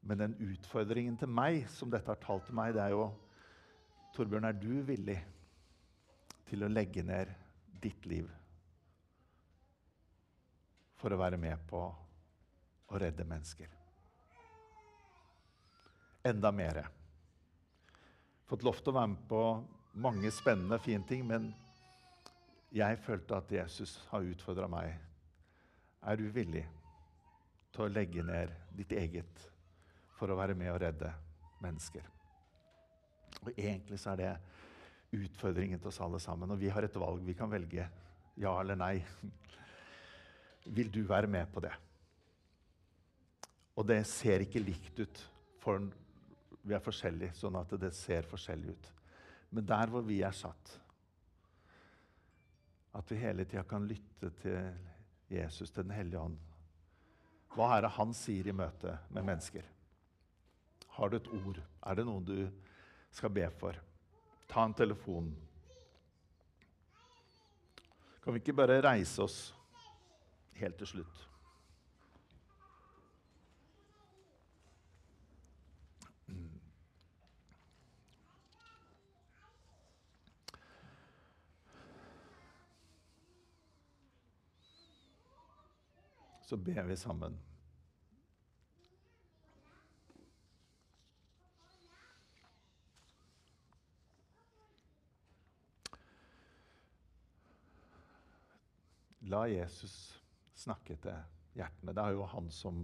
Men 0.06 0.20
den 0.22 0.36
utfordringen 0.38 1.16
til 1.18 1.32
meg 1.34 1.64
som 1.74 1.90
dette 1.90 2.12
har 2.12 2.20
talt 2.22 2.46
til 2.46 2.58
meg, 2.58 2.76
det 2.76 2.84
er 2.84 2.94
jo 2.94 3.08
Torbjørn, 4.16 4.46
er 4.48 4.56
du 4.56 4.84
villig 4.86 5.18
til 6.48 6.64
å 6.64 6.70
legge 6.72 7.02
ned 7.04 7.32
ditt 7.84 8.06
liv 8.08 8.30
for 10.96 11.12
å 11.12 11.18
være 11.20 11.40
med 11.42 11.64
på 11.68 11.82
å 11.82 13.02
redde 13.02 13.26
mennesker? 13.28 13.74
Enda 16.26 16.54
mer. 16.54 16.80
Fått 18.46 18.64
lov 18.64 18.78
til 18.80 18.94
å 18.94 18.98
være 19.00 19.12
med 19.16 19.26
på 19.30 19.42
mange 20.06 20.32
spennende, 20.32 20.80
fine 20.86 21.04
ting, 21.10 21.26
men 21.28 21.50
jeg 22.78 23.02
følte 23.04 23.42
at 23.42 23.52
Jesus 23.58 23.98
har 24.14 24.30
utfordra 24.30 24.70
meg. 24.70 24.94
Er 26.06 26.22
du 26.22 26.30
villig 26.30 26.64
til 27.74 27.88
å 27.88 27.92
legge 27.92 28.24
ned 28.24 28.54
ditt 28.78 28.94
eget 28.94 29.34
liv? 29.42 29.52
For 30.16 30.32
å 30.32 30.38
være 30.40 30.56
med 30.58 30.72
og 30.74 30.82
redde 30.84 31.12
mennesker. 31.64 32.06
Og 33.44 33.52
Egentlig 33.56 34.00
så 34.00 34.14
er 34.14 34.22
det 34.22 34.34
utfordringen 35.16 35.80
til 35.80 35.92
oss 35.92 36.02
alle 36.04 36.20
sammen. 36.24 36.52
Og 36.52 36.60
vi 36.60 36.72
har 36.72 36.86
et 36.86 37.00
valg. 37.00 37.24
Vi 37.26 37.36
kan 37.38 37.52
velge 37.52 37.88
ja 38.42 38.54
eller 38.60 38.80
nei. 38.80 38.96
Vil 40.66 40.90
du 40.92 41.04
være 41.08 41.30
med 41.32 41.52
på 41.54 41.64
det? 41.64 41.74
Og 43.76 43.86
det 43.88 44.02
ser 44.08 44.46
ikke 44.46 44.64
likt 44.64 45.00
ut, 45.04 45.22
for 45.60 45.84
vi 46.66 46.74
er 46.74 46.84
forskjellige, 46.84 47.36
sånn 47.36 47.58
at 47.60 47.76
det 47.80 47.92
ser 47.94 48.28
forskjellig 48.30 48.72
ut. 48.72 48.90
Men 49.52 49.68
der 49.68 49.92
hvor 49.92 50.04
vi 50.08 50.22
er 50.26 50.36
satt, 50.36 50.78
at 52.96 53.12
vi 53.12 53.20
hele 53.20 53.44
tida 53.44 53.66
kan 53.68 53.86
lytte 53.88 54.32
til 54.40 54.72
Jesus, 55.30 55.72
til 55.72 55.84
Den 55.84 55.92
hellige 55.92 56.22
ånd. 56.22 56.38
Hva 57.56 57.76
er 57.76 57.86
det 57.86 57.96
han 57.98 58.14
sier 58.16 58.48
i 58.48 58.56
møte 58.56 58.96
med 59.12 59.28
mennesker? 59.28 59.75
Har 60.96 61.10
du 61.10 61.18
et 61.18 61.28
ord? 61.28 61.58
Er 61.84 61.98
det 61.98 62.06
noe 62.08 62.24
du 62.24 62.38
skal 63.12 63.34
be 63.36 63.44
for? 63.60 63.76
Ta 64.48 64.64
en 64.64 64.74
telefon. 64.74 65.28
Kan 68.24 68.34
vi 68.34 68.40
ikke 68.40 68.56
bare 68.56 68.80
reise 68.86 69.26
oss 69.26 69.40
helt 70.56 70.80
til 70.80 70.96
slutt? 70.96 71.26
Så 86.46 86.56
ber 86.62 86.84
vi 86.88 86.96
sammen. 86.96 87.36
La 99.32 99.46
Jesus 99.50 99.96
snakke 100.54 100.98
til 101.02 101.16
hjertene. 101.58 101.94
Det 101.96 102.04
er 102.04 102.14
jo 102.14 102.28
han 102.30 102.52
som 102.54 102.84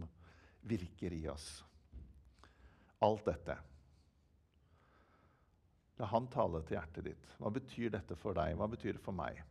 virker 0.65 1.13
i 1.13 1.25
oss. 1.29 1.49
Alt 3.05 3.27
dette. 3.29 3.57
La 6.01 6.09
han 6.09 6.29
tale 6.33 6.63
til 6.65 6.77
hjertet 6.79 7.05
ditt. 7.11 7.31
Hva 7.37 7.51
betyr 7.53 7.93
dette 7.93 8.17
for 8.17 8.37
deg? 8.37 8.55
Hva 8.57 8.69
betyr 8.71 8.97
det 8.97 9.03
for 9.05 9.17
meg? 9.17 9.41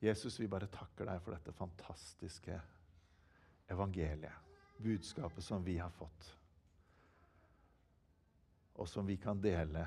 Jesus, 0.00 0.38
vi 0.40 0.48
bare 0.48 0.70
takker 0.72 1.04
deg 1.10 1.20
for 1.20 1.36
dette 1.36 1.52
fantastiske 1.52 2.56
evangeliet. 3.68 4.48
Budskapet 4.80 5.44
som 5.44 5.64
vi 5.64 5.76
har 5.76 5.92
fått, 5.92 6.30
og 8.80 8.88
som 8.88 9.04
vi 9.04 9.18
kan 9.20 9.42
dele. 9.44 9.82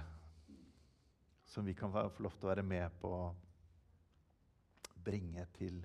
Som 1.54 1.66
vi 1.66 1.76
kan 1.78 1.92
få 1.94 2.24
lov 2.26 2.34
til 2.34 2.48
å 2.48 2.50
være 2.50 2.64
med 2.66 2.96
på 2.98 3.10
å 3.14 3.26
bringe 5.06 5.44
til 5.54 5.84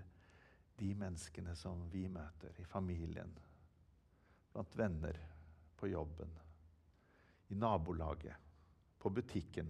de 0.78 0.94
menneskene 0.96 1.52
som 1.58 1.82
vi 1.92 2.06
møter 2.08 2.56
i 2.62 2.64
familien, 2.64 3.34
blant 4.54 4.78
venner, 4.80 5.18
på 5.76 5.90
jobben, 5.92 6.32
i 7.52 7.60
nabolaget, 7.60 8.48
på 8.98 9.12
butikken. 9.12 9.68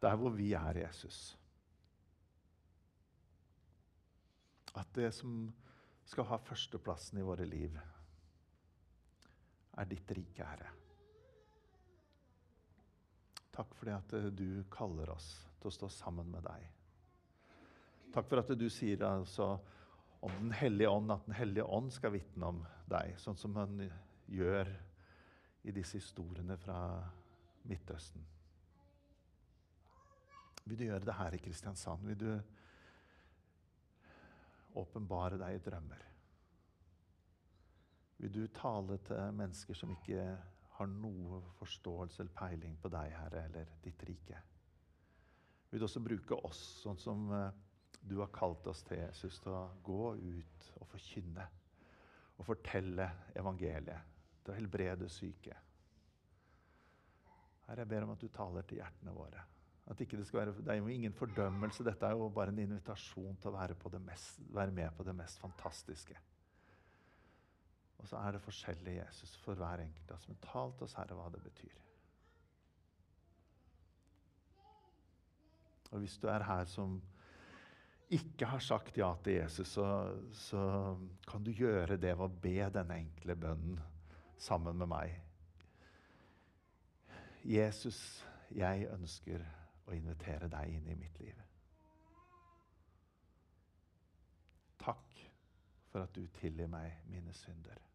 Der 0.00 0.16
hvor 0.16 0.32
vi 0.34 0.48
er, 0.56 0.80
Jesus. 0.86 1.20
At 4.72 4.88
det 4.96 5.12
som 5.14 5.50
skal 6.08 6.32
ha 6.32 6.40
førsteplassen 6.48 7.20
i 7.20 7.28
våre 7.28 7.44
liv, 7.44 7.76
er 9.76 9.92
ditt 9.92 10.16
rike, 10.16 10.48
Herre. 10.48 10.72
Takk 13.52 13.74
for 13.76 13.88
det 13.88 13.96
at 13.98 14.14
eh, 14.18 14.30
du 14.32 14.64
kaller 14.72 15.12
oss 15.12 15.28
til 15.60 15.70
å 15.70 15.74
stå 15.76 15.90
sammen 15.92 16.30
med 16.32 16.44
deg. 16.46 16.64
Takk 18.12 18.28
for 18.28 18.42
at 18.42 18.52
du 18.58 18.66
sier 18.72 19.04
altså 19.08 19.54
om 20.22 20.32
Den 20.38 20.52
hellige 20.54 20.90
ånd 20.90 21.10
at 21.10 21.24
Den 21.26 21.34
hellige 21.34 21.64
ånd 21.66 21.90
skal 21.90 22.12
vitne 22.14 22.52
om 22.52 22.60
deg, 22.90 23.16
sånn 23.18 23.38
som 23.38 23.56
han 23.58 23.80
gjør 24.30 24.70
i 25.66 25.74
disse 25.74 25.98
historiene 25.98 26.56
fra 26.62 26.78
Midtøsten. 27.66 28.22
Vil 30.62 30.78
du 30.78 30.84
gjøre 30.86 31.06
det 31.06 31.16
her 31.18 31.34
i 31.34 31.40
Kristiansand? 31.42 32.06
Vil 32.06 32.20
du 32.20 32.30
åpenbare 34.78 35.38
deg 35.40 35.56
i 35.56 35.62
drømmer. 35.62 36.08
Vil 38.22 38.32
du 38.32 38.42
tale 38.54 38.98
til 39.06 39.36
mennesker 39.36 39.76
som 39.76 39.92
ikke 39.92 40.24
har 40.82 40.90
noe 40.92 41.40
forståelse 41.58 42.22
eller 42.22 42.34
peiling 42.36 42.76
på 42.82 42.90
deg, 42.92 43.14
Herre, 43.16 43.46
eller 43.48 43.74
ditt 43.84 44.04
rike? 44.08 44.40
Vil 45.70 45.80
du 45.80 45.86
også 45.86 46.02
bruke 46.04 46.36
oss 46.44 46.60
sånn 46.82 46.98
som 47.00 47.28
eh, 47.32 47.60
du 48.02 48.18
har 48.20 48.32
kalt 48.34 48.66
oss 48.68 48.82
til, 48.84 49.00
Jesus, 49.00 49.38
til 49.40 49.54
å 49.56 49.68
gå 49.84 50.14
ut 50.20 50.72
og 50.80 50.88
forkynne 50.90 51.46
og 52.36 52.46
fortelle 52.48 53.06
evangeliet, 53.38 54.10
til 54.42 54.52
å 54.52 54.58
helbrede 54.58 55.08
syke? 55.12 55.56
Herre, 57.68 57.84
jeg 57.84 57.90
ber 57.94 58.04
om 58.04 58.12
at 58.12 58.20
du 58.20 58.28
taler 58.28 58.66
til 58.68 58.82
hjertene 58.82 59.14
våre. 59.16 59.46
Det, 59.82 60.06
være, 60.32 60.52
det 60.60 60.70
er 60.72 60.78
jo 60.78 60.88
ingen 60.92 61.12
fordømmelse, 61.12 61.84
dette 61.84 62.06
er 62.06 62.14
jo 62.14 62.28
bare 62.32 62.52
en 62.52 62.60
invitasjon 62.62 63.36
til 63.40 63.50
å 63.50 63.56
være, 63.56 63.98
mest, 64.00 64.38
være, 64.54 64.70
med 64.70 64.92
på 64.96 65.04
det 65.04 65.14
mest 65.16 65.40
fantastiske. 65.42 66.14
Og 68.02 68.08
så 68.10 68.18
er 68.18 68.34
det 68.34 68.42
forskjellig 68.42 68.96
Jesus 68.98 69.36
for 69.44 69.58
hver 69.58 69.84
enkelt 69.84 70.10
av 70.10 70.18
oss. 70.18 70.28
Men 70.28 70.42
tal 70.42 70.74
til 70.74 70.88
oss, 70.88 70.98
Herre, 70.98 71.16
hva 71.16 71.28
det 71.30 71.42
betyr. 71.44 71.78
Og 75.92 76.02
hvis 76.02 76.16
du 76.18 76.26
er 76.32 76.42
her 76.48 76.64
som 76.64 76.96
ikke 78.12 78.48
har 78.48 78.60
sagt 78.60 78.98
ja 78.98 79.12
til 79.24 79.38
Jesus, 79.38 79.68
så, 79.68 79.86
så 80.32 80.62
kan 81.28 81.44
du 81.44 81.52
gjøre 81.52 81.96
det 81.96 82.16
ved 82.18 82.26
å 82.26 82.40
be 82.42 82.56
denne 82.74 82.98
enkle 83.04 83.36
bønnen 83.36 83.78
sammen 84.40 84.76
med 84.82 84.90
meg. 84.90 85.14
Jesus, 87.44 88.00
jeg 88.52 88.88
ønsker 88.92 89.46
å 89.86 89.94
invitere 89.96 90.50
deg 90.52 90.74
inn 90.74 90.90
i 90.92 90.98
mitt 90.98 91.22
liv. 91.22 91.38
Takk 94.82 95.24
for 95.92 96.04
at 96.04 96.14
du 96.16 96.26
tilgir 96.40 96.70
meg 96.72 97.00
mine 97.10 97.32
synder. 97.36 97.91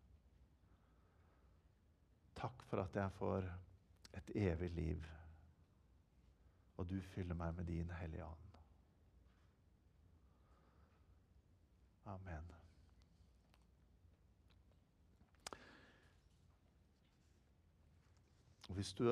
Takk 2.37 2.63
for 2.69 2.83
at 2.83 2.95
jeg 2.95 3.13
får 3.17 3.47
et 4.17 4.35
evig 4.35 4.69
liv, 4.75 5.05
og 6.77 6.89
du 6.89 6.99
fyller 7.01 7.37
meg 7.37 7.55
med 7.57 7.65
din 7.65 7.89
Hellige 7.97 8.25
Ånd. 8.25 8.59
Amen. 12.07 12.53
Hvis 18.77 18.93
du 18.93 19.07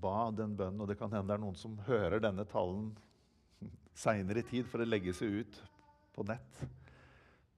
ba 0.00 0.30
den 0.34 0.56
bønnen, 0.56 0.80
og 0.80 0.88
det 0.88 0.98
kan 0.98 1.12
hende 1.12 1.28
det 1.30 1.36
er 1.36 1.44
noen 1.44 1.58
som 1.58 1.78
hører 1.86 2.18
denne 2.20 2.44
talen 2.50 2.90
seinere 4.04 4.42
i 4.42 4.48
tid, 4.50 4.66
for 4.66 4.82
det 4.82 4.90
legge 4.90 5.14
seg 5.16 5.42
ut 5.42 5.60
på 6.16 6.24
nett, 6.26 6.62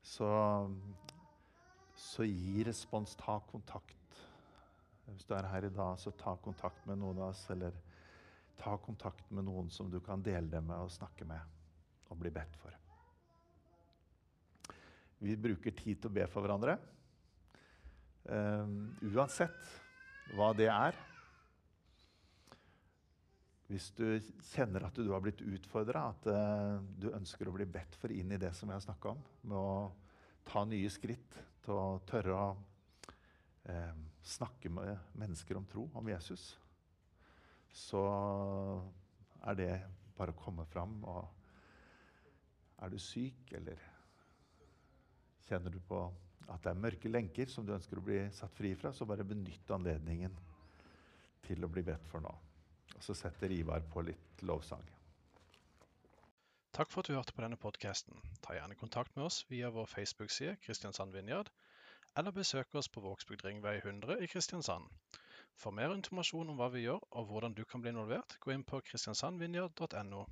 så, 0.04 0.28
så 1.96 2.26
gi 2.26 2.66
respons. 2.66 3.16
Ta 3.18 3.38
kontakt. 3.50 3.97
Hvis 5.08 5.24
du 5.28 5.34
er 5.36 5.48
her 5.48 5.64
i 5.64 5.72
dag, 5.72 5.96
så 6.00 6.12
ta 6.16 6.34
kontakt 6.42 6.84
med 6.88 7.00
noen 7.00 7.20
av 7.22 7.32
oss, 7.32 7.46
eller 7.50 7.76
ta 8.58 8.74
kontakt 8.82 9.30
med 9.30 9.46
noen 9.46 9.70
som 9.72 9.88
du 9.90 10.00
kan 10.04 10.22
dele 10.24 10.50
det 10.50 10.60
med 10.64 10.76
og 10.82 10.92
snakke 10.92 11.26
med 11.28 11.56
og 12.08 12.20
bli 12.20 12.32
bedt 12.32 12.56
for. 12.60 12.74
Vi 15.18 15.34
bruker 15.36 15.74
tid 15.74 15.98
til 15.98 16.10
å 16.10 16.14
be 16.14 16.26
for 16.30 16.44
hverandre. 16.44 16.76
Um, 18.28 18.90
uansett 19.08 19.70
hva 20.36 20.52
det 20.56 20.68
er. 20.70 20.98
Hvis 23.68 23.90
du 23.96 24.04
kjenner 24.52 24.86
at 24.86 24.96
du 24.96 25.10
har 25.12 25.22
blitt 25.24 25.42
utfordra, 25.44 26.06
at 26.12 26.28
uh, 26.30 26.78
du 27.00 27.10
ønsker 27.12 27.48
å 27.48 27.56
bli 27.56 27.66
bedt 27.68 27.98
for 28.00 28.14
inn 28.14 28.32
i 28.32 28.40
det 28.40 28.54
som 28.56 28.70
jeg 28.70 28.78
har 28.78 28.86
snakka 28.86 29.14
om, 29.16 29.24
med 29.48 29.58
å 29.58 29.90
ta 30.48 30.64
nye 30.68 30.88
skritt 30.92 31.40
til 31.64 31.76
å 31.76 31.98
tørre 32.08 32.36
å 32.36 32.46
uh, 33.68 34.06
snakke 34.28 34.70
med 34.72 34.94
mennesker 35.18 35.56
om 35.58 35.66
tro, 35.68 35.86
om 35.96 36.08
Jesus, 36.10 36.50
så 37.72 38.02
er 39.46 39.58
det 39.58 39.72
bare 40.18 40.34
å 40.34 40.38
komme 40.38 40.66
fram. 40.68 40.98
Og 41.08 41.22
er 42.84 42.92
du 42.92 42.98
syk, 43.02 43.52
eller 43.58 43.80
kjenner 45.48 45.72
du 45.72 45.80
på 45.88 46.02
at 46.48 46.64
det 46.64 46.72
er 46.72 46.80
mørke 46.80 47.10
lenker 47.12 47.50
som 47.52 47.66
du 47.66 47.74
ønsker 47.76 48.00
å 48.00 48.04
bli 48.04 48.20
satt 48.36 48.54
fri 48.56 48.72
fra, 48.78 48.92
så 48.92 49.08
bare 49.08 49.26
benytt 49.26 49.72
anledningen 49.74 50.36
til 51.44 51.64
å 51.64 51.72
bli 51.72 51.84
bedt 51.84 52.06
for 52.08 52.24
nå. 52.24 52.32
Og 52.96 53.02
så 53.04 53.16
setter 53.16 53.52
Ivar 53.54 53.84
på 53.92 54.04
litt 54.06 54.42
lovsang. 54.48 54.84
Takk 56.76 56.92
for 56.92 57.02
at 57.02 57.10
du 57.10 57.16
hørte 57.16 57.34
på 57.34 57.42
denne 57.42 57.58
podkasten. 57.60 58.16
Ta 58.44 58.54
gjerne 58.56 58.76
kontakt 58.78 59.16
med 59.16 59.26
oss 59.26 59.42
via 59.50 59.70
vår 59.74 59.88
Facebook-side 59.90 60.58
Kristiansand 60.64 61.14
Vinjard, 61.16 61.50
eller 62.18 62.35
besøk 62.35 62.74
oss 62.74 62.88
på 62.90 63.00
Vågsbygd 63.00 63.44
Ringvei 63.46 63.76
100 63.78 64.16
i 64.24 64.26
Kristiansand. 64.26 64.88
For 65.59 65.74
mer 65.74 65.92
informasjon 65.94 66.50
om 66.50 66.59
hva 66.59 66.66
vi 66.74 66.83
gjør 66.85 67.04
og 67.18 67.28
hvordan 67.31 67.54
du 67.54 67.64
kan 67.66 67.83
bli 67.83 67.92
involvert, 67.94 68.35
gå 68.42 68.50
inn 68.54 68.64
på 68.66 68.81
kristiansandvinjard.no. 68.88 70.24